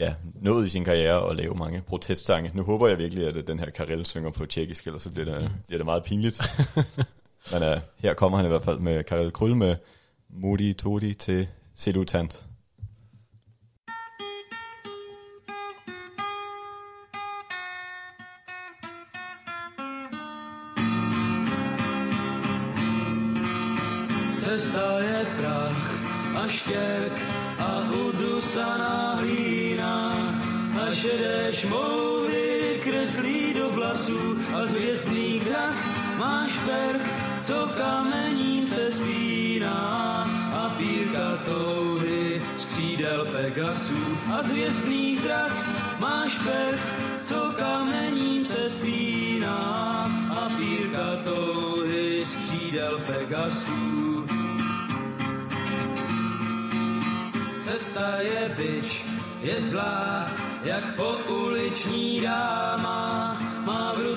[0.00, 2.50] ja, nåede i sin karriere at lave mange protestsange.
[2.54, 5.50] Nu håber jeg virkelig, at den her Karel synger på tjekkisk, ellers så bliver det,
[5.66, 6.42] bliver det meget pinligt.
[7.52, 9.76] Men uh, her kommer han i hvert fald med Karel Krøll med
[10.30, 12.46] Modi Todi til Sedutant.
[24.40, 25.80] Cesta je prach
[26.36, 27.16] a štěrk
[27.58, 27.72] a
[28.56, 28.79] a
[31.00, 35.76] šedé šmoury kreslí do vlasů a z hvězdných drah
[36.18, 37.02] máš perk,
[37.42, 39.80] co kamením se spíná
[40.52, 45.54] a pírka touhy z křídel Pegasů a z hvězdných drah
[45.98, 46.80] máš perk,
[47.22, 49.56] co kamením se spíná
[50.30, 54.26] a pírka touhy z křídel Pegasů.
[57.64, 59.04] Cesta je byč,
[59.40, 60.28] je zlá,
[60.64, 63.00] jak pouliční dáma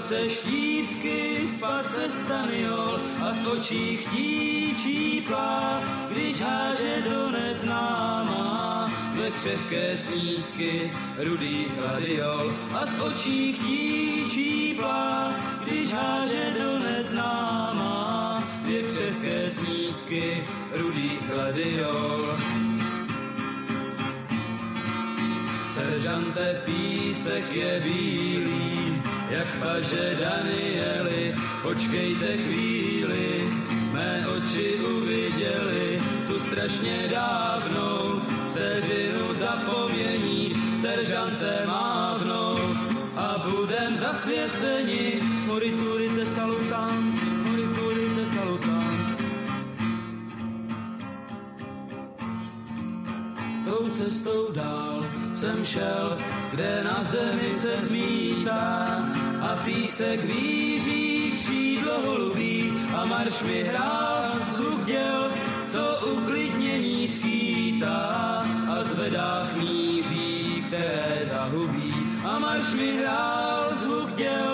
[0.04, 5.82] ruce štítky, v pase staniol a z očí chtí čípla,
[6.12, 8.91] když háže do neznámá.
[9.16, 15.34] Ve křehké snídky rudý gladiol a z očí chtí čípla,
[15.64, 18.44] když háže do neznámá.
[18.64, 20.44] Dvě křehké snídky
[20.76, 22.38] rudý gladiol.
[25.74, 33.50] Seržante písek je bílý, jak paže Danieli, počkejte chvíli,
[33.92, 38.22] mé oči uviděli tu strašně dávnou
[38.52, 42.58] vteřinu zapomnění, seržante mávnou
[43.18, 47.18] a budem zasvěceni, moriturite salutant,
[47.50, 48.94] moriturite salutant.
[53.66, 56.18] tou cestou dál jsem šel,
[56.52, 58.98] kde na zemi se zmítá
[59.42, 65.32] a písek víří křídlo holubí a marš mi hrál zvuk děl,
[65.72, 71.94] co uklidnění skýtá a zvedách míří, které zahubí.
[72.26, 74.53] A marš mi hrál zvuk děl,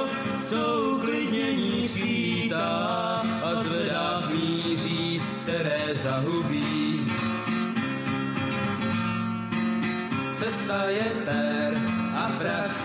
[10.70, 11.74] cesta je tér
[12.14, 12.78] a prach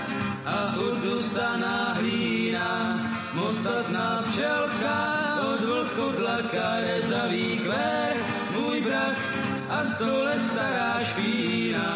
[0.48, 2.96] a udusaná hlína.
[3.36, 4.96] Mosa zná včelka
[5.52, 8.16] od vlku dlaka rezavý kvér,
[8.56, 9.20] můj brach
[9.68, 11.92] a sto let stará špína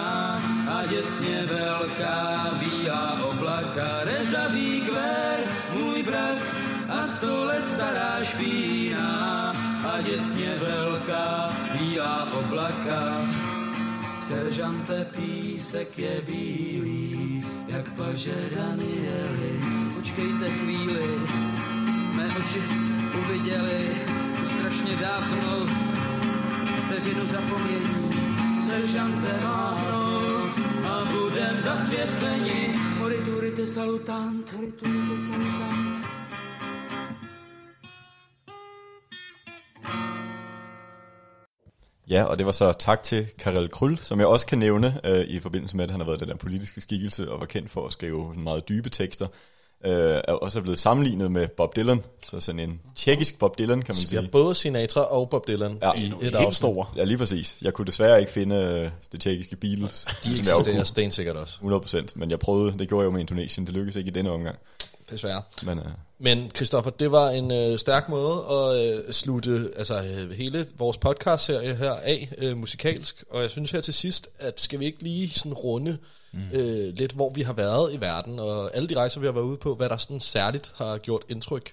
[0.68, 5.39] a děsně velká bílá oblaka rezavý kvér,
[5.72, 6.43] můj brach
[6.89, 9.09] a sto let stará špína
[9.89, 13.24] a děsně velká bílá oblaka.
[14.28, 15.07] Seržante
[15.59, 19.52] písek je bílý, jak paže Danieli.
[19.94, 21.06] Počkejte chvíli,
[22.14, 22.62] mé oči
[23.18, 24.06] uviděli
[24.54, 25.66] strašně dávnou
[26.86, 28.61] vteřinu zapomnění.
[28.61, 30.46] Seržante mávnou
[30.86, 32.74] a budem zasvěceni.
[32.98, 36.17] Moriturite salutant, moriturite salutant.
[42.11, 45.20] Ja, og det var så tak til Karel Kryl, som jeg også kan nævne øh,
[45.24, 47.86] i forbindelse med, at han har været den der politiske skikkelse og var kendt for
[47.86, 49.26] at skrive meget dybe tekster.
[49.86, 49.92] Øh,
[50.28, 53.94] er også er blevet sammenlignet med Bob Dylan, så sådan en tjekkisk Bob Dylan, kan
[53.94, 54.30] man Vi har sige.
[54.32, 56.54] både Sinatra og Bob Dylan Ja, i et Helt afsnit.
[56.56, 56.86] store.
[56.96, 57.56] Ja, lige præcis.
[57.62, 60.06] Jeg kunne desværre ikke finde øh, det tjekkiske Beatles.
[60.24, 63.74] De eksisterer stensikkert også, 100%, men jeg prøvede, det gjorde jeg jo med Indonesien, det
[63.74, 64.56] lykkedes ikke i denne omgang.
[65.11, 65.42] Desværre.
[65.62, 65.84] Men øh,
[66.18, 70.96] Men Christoffer, det var en øh, stærk måde at øh, slutte altså, øh, hele vores
[70.96, 73.24] podcast-serie her af øh, musikalsk.
[73.30, 75.98] Og jeg synes her til sidst, at skal vi ikke lige sådan runde
[76.32, 76.50] mm.
[76.52, 79.44] øh, lidt, hvor vi har været i verden, og alle de rejser, vi har været
[79.44, 81.72] ude på, hvad der sådan særligt har gjort indtryk.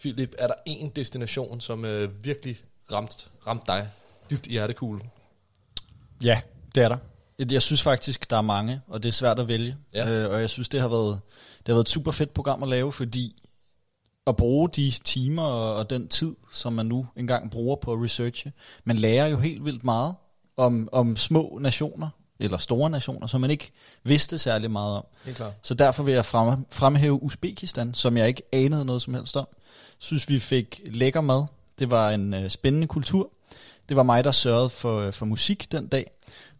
[0.00, 2.60] Philip, er der en destination, som øh, virkelig
[2.92, 3.88] ramt, ramt dig
[4.30, 5.10] dybt i hjertekuglen?
[6.22, 6.40] Ja,
[6.74, 6.96] det er der.
[7.50, 9.76] Jeg- synes faktisk, der er mange, og det er svært at vælge.
[9.94, 10.10] Ja.
[10.10, 11.20] Øh, og jeg synes, det har, været,
[11.58, 13.42] det har været et super fedt program at lave, fordi
[14.26, 18.52] at bruge de timer og, den tid, som man nu engang bruger på at researche,
[18.84, 20.14] man lærer jo helt vildt meget
[20.56, 22.08] om, om små nationer,
[22.40, 23.70] eller store nationer, som man ikke
[24.04, 25.04] vidste særlig meget om.
[25.24, 25.52] Helt klart.
[25.62, 29.48] Så derfor vil jeg frem, fremhæve Uzbekistan, som jeg ikke anede noget som helst om.
[29.98, 31.44] Synes vi fik lækker mad.
[31.78, 33.30] Det var en øh, spændende kultur.
[33.88, 36.10] Det var mig, der sørgede for, for musik den dag.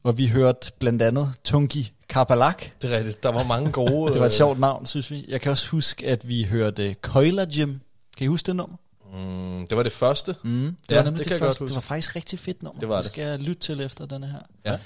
[0.03, 2.65] Og vi hørte blandt andet Tungi Karbalak.
[2.83, 3.23] Det er rigtigt.
[3.23, 4.13] Der var mange gode...
[4.13, 5.25] Det var et øh, sjovt navn, synes vi.
[5.29, 7.71] Jeg kan også huske, at vi hørte Koila Gym.
[8.17, 8.77] Kan I huske det nummer?
[9.15, 10.37] Mm, det var det første.
[10.43, 11.67] Mm, det Ja, var nemlig det det, kan jeg det godt første.
[11.67, 12.81] Det var faktisk rigtig fedt nummer.
[12.81, 13.05] Det var det.
[13.05, 13.13] det.
[13.13, 14.39] skal jeg lytte til efter denne her.
[14.65, 14.79] Ja.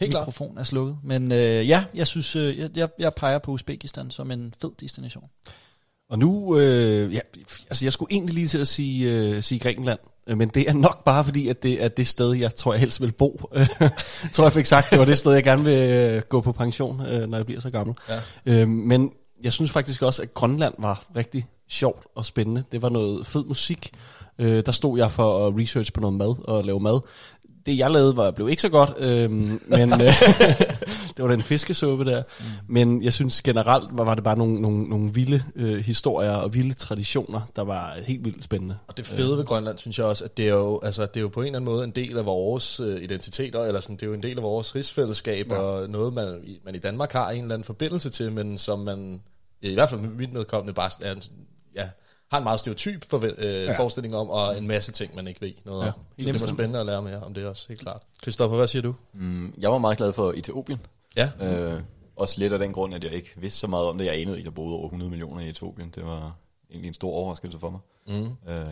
[0.00, 0.22] Helt klart.
[0.22, 0.98] Mikrofon er slukket.
[1.02, 5.24] Men øh, ja, jeg synes, øh, jeg, jeg, peger på Uzbekistan som en fed destination.
[6.10, 7.20] Og nu, øh, ja,
[7.70, 11.04] altså jeg skulle egentlig lige til at sige, øh, sige Grækenland, men det er nok
[11.04, 13.40] bare fordi, at det er det sted, jeg tror, jeg helst vil bo.
[14.32, 17.06] tror jeg fik sagt, det var det sted, jeg gerne vil øh, gå på pension,
[17.06, 17.96] øh, når jeg bliver så gammel.
[18.46, 18.62] Ja.
[18.62, 19.12] Øh, men
[19.42, 22.64] jeg synes faktisk også, at Grønland var rigtig sjovt og spændende.
[22.72, 23.90] Det var noget fed musik.
[24.38, 27.00] Øh, der stod jeg for at research på noget mad og lave mad.
[27.66, 30.08] Det jeg lavede var, blev ikke så godt, øh, men øh,
[31.16, 32.22] det var den fiskesuppe der.
[32.40, 32.44] Mm.
[32.74, 36.54] Men jeg synes generelt var, var det bare nogle, nogle, nogle vilde øh, historier og
[36.54, 38.76] vilde traditioner, der var helt vildt spændende.
[38.88, 41.20] Og det fede ved Grønland, synes jeg også, at det er jo, altså, det er
[41.20, 44.02] jo på en eller anden måde en del af vores øh, identiteter, eller sådan, det
[44.02, 45.56] er jo en del af vores rigsfællesskab, ja.
[45.58, 48.78] og noget, man, i- man i Danmark har en eller anden forbindelse til, men som
[48.78, 49.20] man,
[49.62, 51.14] i hvert fald med mit medkommende, bare er,
[51.74, 51.88] ja,
[52.32, 53.78] har en meget stereotyp forve- øh, ja.
[53.78, 55.92] forestilling om, og en masse ting, man ikke ved noget Ja, om.
[56.18, 58.02] Så det var spændende at lære mere om det også, helt klart.
[58.22, 58.94] Christoffer, hvad siger du?
[59.12, 60.80] mm, jeg var meget glad for Etiopien.
[61.16, 61.80] Ja, Øh,
[62.16, 64.04] også lidt af den grund, at jeg ikke vidste så meget om det.
[64.04, 65.90] Jeg anede ikke, at der boede over 100 millioner i Etiopien.
[65.94, 66.36] Det var
[66.70, 67.80] egentlig en stor overraskelse for mig.
[68.06, 68.52] Mm.
[68.52, 68.64] Øh,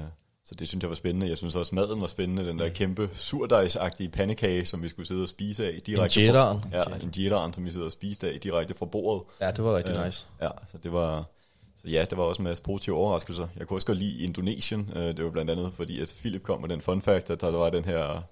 [0.44, 1.28] så det synes jeg var spændende.
[1.28, 2.46] Jeg synes også, maden var spændende.
[2.46, 6.20] Den der kæmpe surdejsagtige pandekage, som vi skulle sidde og spise af direkte.
[6.20, 6.60] Injeteren.
[6.60, 9.22] Fra, ja, injeteren, som vi sidder og spiste af direkte fra bordet.
[9.40, 10.26] Ja, det var rigtig Øh, nice.
[10.40, 11.24] Ja, så det var...
[11.82, 13.48] Så ja, det var også en masse positive overraskelser.
[13.58, 14.90] Jeg kunne også godt lide Indonesien.
[14.96, 17.50] Øh, Det var blandt andet fordi, at Philip kom med den fun fact, at der
[17.50, 18.22] var den her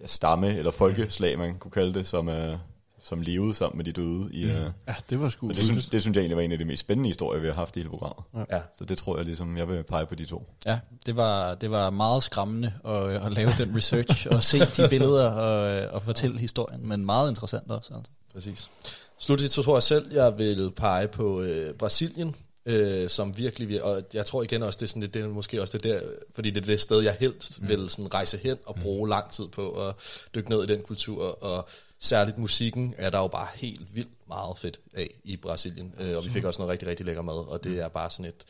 [0.00, 2.58] ja, stamme, eller folkeslag, man kunne kalde det, som, øh,
[3.02, 4.28] som levede sammen med de døde.
[4.32, 4.50] I, øh,
[4.88, 6.80] Ja, det var sgu det, synes, det synes jeg egentlig var en af de mest
[6.80, 8.24] spændende historier, vi har haft i hele programmet.
[8.50, 8.60] Ja.
[8.78, 10.46] Så det tror jeg ligesom, jeg vil pege på de to.
[10.66, 14.88] Ja, det var, det var meget skræmmende at, at lave den research og se de
[14.88, 17.94] billeder og, og fortælle historien, men meget interessant også.
[17.94, 18.10] Altså.
[18.32, 18.70] Præcis.
[19.18, 22.34] Slutligt så tror jeg selv, jeg vil pege på øh, Brasilien,
[22.66, 25.62] øh, som virkelig, og jeg tror igen også, det er, sådan, det, det er måske
[25.62, 26.00] også det der,
[26.34, 27.68] fordi det er det sted, jeg helst mm.
[27.68, 29.94] vil sådan rejse hen og bruge lang tid på at
[30.34, 34.58] dykke ned i den kultur, og særligt musikken er der jo bare helt vildt meget
[34.58, 37.64] fedt af i Brasilien, øh, og vi fik også noget rigtig, rigtig lækker mad, og
[37.64, 38.44] det er bare sådan et,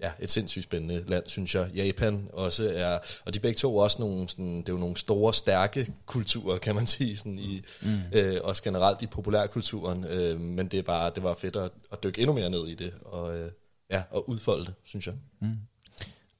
[0.00, 1.70] ja, et sindssygt spændende land, synes jeg.
[1.74, 4.96] Japan også er, og de begge to er også nogle, sådan, det er jo nogle
[4.96, 8.00] store, stærke kulturer, kan man sige, sådan i, mm.
[8.12, 12.02] øh, også generelt i populærkulturen, øh, men det er bare, det var fedt at, at
[12.02, 13.50] dykke endnu mere ned i det, og øh,
[13.90, 15.14] ja, og udfolde det, synes jeg.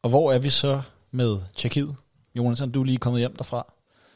[0.03, 1.97] Og hvor er vi så med Tjekkiet?
[2.35, 3.73] Jonas, du er lige kommet hjem derfra.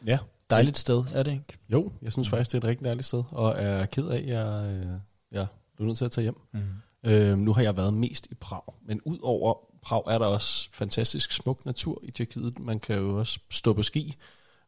[0.07, 0.19] Ja.
[0.51, 1.59] Dejligt sted, er det ikke?
[1.69, 4.27] Jo, jeg synes faktisk, det er et rigtig dejligt sted, og er ked af, at
[4.27, 4.87] jeg øh,
[5.33, 5.47] ja,
[5.79, 6.37] du er nødt til at tage hjem.
[6.53, 6.61] Mm.
[7.07, 10.69] Øh, nu har jeg været mest i Prag, men ud over Prag er der også
[10.73, 12.59] fantastisk smuk natur i Tjekkiet.
[12.59, 14.17] Man kan jo også stå på ski.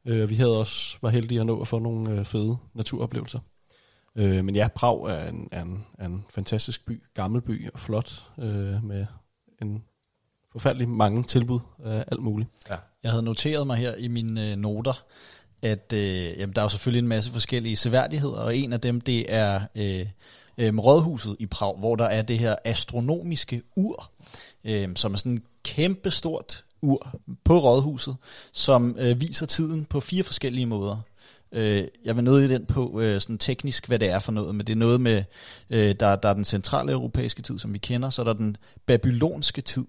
[0.07, 3.39] Øh, vi havde også var heldige at nå at få nogle øh, fede naturoplevelser.
[4.17, 7.81] Øh, men ja, Prag er en, er, en, er en fantastisk by, gammel by og
[7.81, 9.07] flot, øh, med
[9.63, 9.85] en
[10.53, 12.51] forfærdelig mange tilbud af alt muligt.
[13.03, 15.05] Jeg havde noteret mig her i mine øh, noter,
[15.63, 19.01] at øh, jamen, der er jo selvfølgelig en masse forskellige seværdigheder, og en af dem,
[19.01, 20.07] det er øh,
[20.59, 24.11] øhm, Rådhuset i Prag, hvor der er det her astronomiske ur,
[24.65, 27.11] øhm, som er sådan et kæmpe stort ur
[27.45, 28.17] på Rådhuset,
[28.53, 30.97] som øh, viser tiden på fire forskellige måder.
[31.53, 34.67] Øh, jeg vil nødig den på øh, sådan teknisk, hvad det er for noget, men
[34.67, 35.25] det er noget med,
[35.71, 38.57] øh, der, der er den centrale europæiske tid, som vi kender, så er der den
[38.87, 39.87] babylonske tid,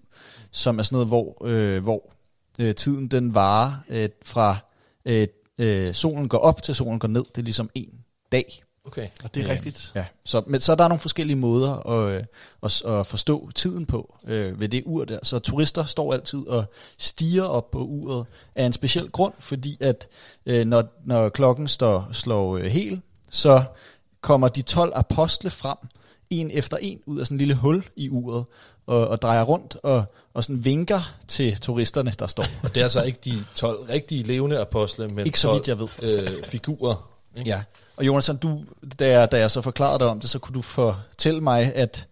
[0.50, 2.12] som er sådan noget, hvor, øh, hvor
[2.60, 4.56] øh, tiden den varer øh, fra
[5.04, 7.24] øh, øh, solen går op til solen går ned.
[7.34, 8.63] Det er ligesom en dag.
[8.86, 9.08] Okay.
[9.24, 9.92] Og det er Øh, rigtigt.
[9.94, 10.04] Ja.
[10.24, 12.24] Så, men så er der nogle forskellige måder at, øh,
[12.62, 15.18] at, at forstå tiden på øh, ved det ur der.
[15.22, 16.64] Så turister står altid og
[16.98, 20.08] stiger op på uret af en speciel grund, fordi at
[20.46, 23.64] øh, når, når klokken står, slår øh, hel, så
[24.20, 25.76] kommer de 12 apostle frem,
[26.30, 28.44] en efter en, ud af sådan en lille hul i uret,
[28.86, 30.04] og, og drejer rundt og,
[30.34, 32.44] og sådan vinker til turisterne, der står.
[32.62, 35.68] Og det er altså ikke de 12 rigtige levende apostle, men Ikke så 12 vidt
[35.68, 35.88] jeg ved.
[36.02, 37.10] øh, figurer.
[37.38, 37.50] Ikke?
[37.50, 37.62] Ja,
[37.96, 38.64] og Jonas, du,
[38.98, 42.08] da, jeg, da jeg så forklarede dig om det, så kunne du fortælle mig, at,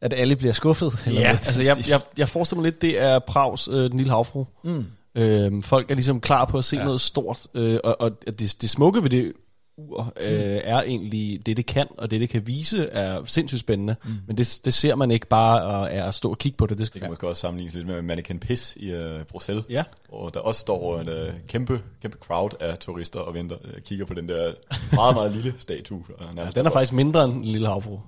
[0.00, 0.92] at alle bliver skuffet.
[1.06, 3.96] Eller Ja, noget altså jeg, jeg, jeg forestiller mig lidt, det er Prags øh, Den
[3.96, 4.44] Lille Havfru.
[4.64, 4.86] Mm.
[5.14, 6.84] Øhm, folk er ligesom klar på at se ja.
[6.84, 9.32] noget stort, øh, og, og det, det smukke ved det
[9.76, 13.96] ur øh, er egentlig det, det kan, og det, det kan vise, er sindssygt spændende.
[14.04, 14.10] Mm.
[14.26, 16.70] Men det, det ser man ikke bare og er at stå og kigge på det.
[16.70, 19.84] Det Det skal kan måske også sammenlignes lidt med Mannequin Piss i uh, Bruxelles, Ja.
[20.08, 21.14] hvor der også står en uh,
[21.48, 24.52] kæmpe, kæmpe crowd af turister og venter, uh, kigger på den der
[24.94, 26.04] meget, meget lille statue.
[26.36, 27.98] Ja, den er faktisk mindre end Den Lille Havfru.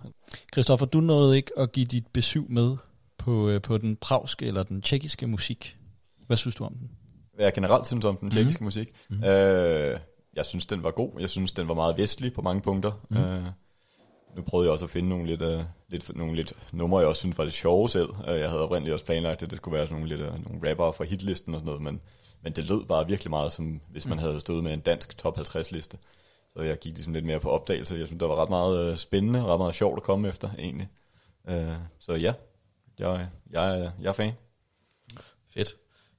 [0.53, 2.77] Christoffer, du nåede ikke at give dit besøg med
[3.19, 5.77] på, øh, på den pragske eller den tjekkiske musik.
[6.27, 6.91] Hvad synes du om den?
[7.35, 8.65] Hvad jeg generelt synes om den tjekkiske mm.
[8.65, 8.89] musik.
[9.11, 9.25] Mm.
[9.25, 9.99] Øh,
[10.37, 11.11] jeg synes, den var god.
[11.19, 12.93] Jeg synes, den var meget vestlig på mange punkter.
[13.09, 13.17] Mm.
[13.17, 13.47] Øh,
[14.37, 17.21] nu prøvede jeg også at finde nogle lidt, uh, lidt, nogle lidt numre, jeg også
[17.21, 18.11] synes var lidt sjove selv.
[18.11, 20.71] Uh, jeg havde oprindeligt også planlagt, at det skulle være sådan nogle, lidt, uh, nogle
[20.71, 22.01] rapper fra hitlisten og sådan noget, men,
[22.43, 25.37] men det lød bare virkelig meget, som hvis man havde stået med en dansk top
[25.37, 25.99] 50 liste.
[26.49, 27.95] Så jeg gik ligesom lidt mere på opdagelse.
[27.95, 30.51] Jeg synes, der var ret meget uh, spændende og ret meget sjovt at komme efter,
[30.59, 30.89] egentlig.
[31.45, 32.33] Uh, så ja,
[32.99, 34.33] jeg, jeg, jeg er fan.
[35.55, 35.77] Fedt.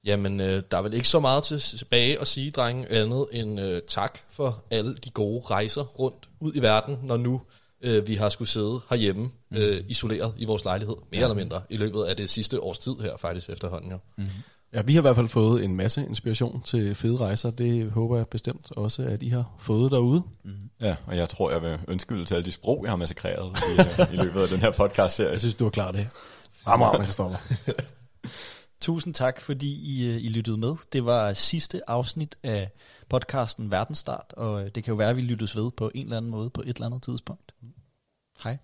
[0.08, 3.60] Jamen, øh, der er vel ikke så meget til tilbage at sige, drenge, andet end
[3.60, 7.40] øh, tak for alle de gode rejser rundt ud i verden, når nu
[7.82, 11.76] øh, vi har skulle sidde herhjemme, øh, isoleret i vores lejlighed, mere eller mindre, i
[11.76, 13.90] løbet af det sidste års tid her faktisk efterhånden.
[13.90, 13.98] Jo.
[14.72, 17.50] Ja, vi har i hvert fald fået en masse inspiration til fede rejser.
[17.50, 20.22] Det håber jeg bestemt også, at I har fået derude.
[20.80, 23.80] Ja, og jeg tror, jeg vil undskylde til alle de sprog, jeg har massakreret i,
[23.80, 25.30] øh, i løbet af den her podcast-serie.
[25.30, 26.08] Jeg synes, du har klaret det.
[26.60, 27.38] Fremragende, Christoffer.
[28.80, 30.76] Tusind tak, fordi I, øh, I lyttede med.
[30.92, 32.70] Det var sidste afsnit af
[33.08, 36.16] podcasten Verdensstart, og øh, det kan jo være, at vi lyttes ved på en eller
[36.16, 37.54] anden måde på et eller andet tidspunkt.
[38.44, 38.58] Hej.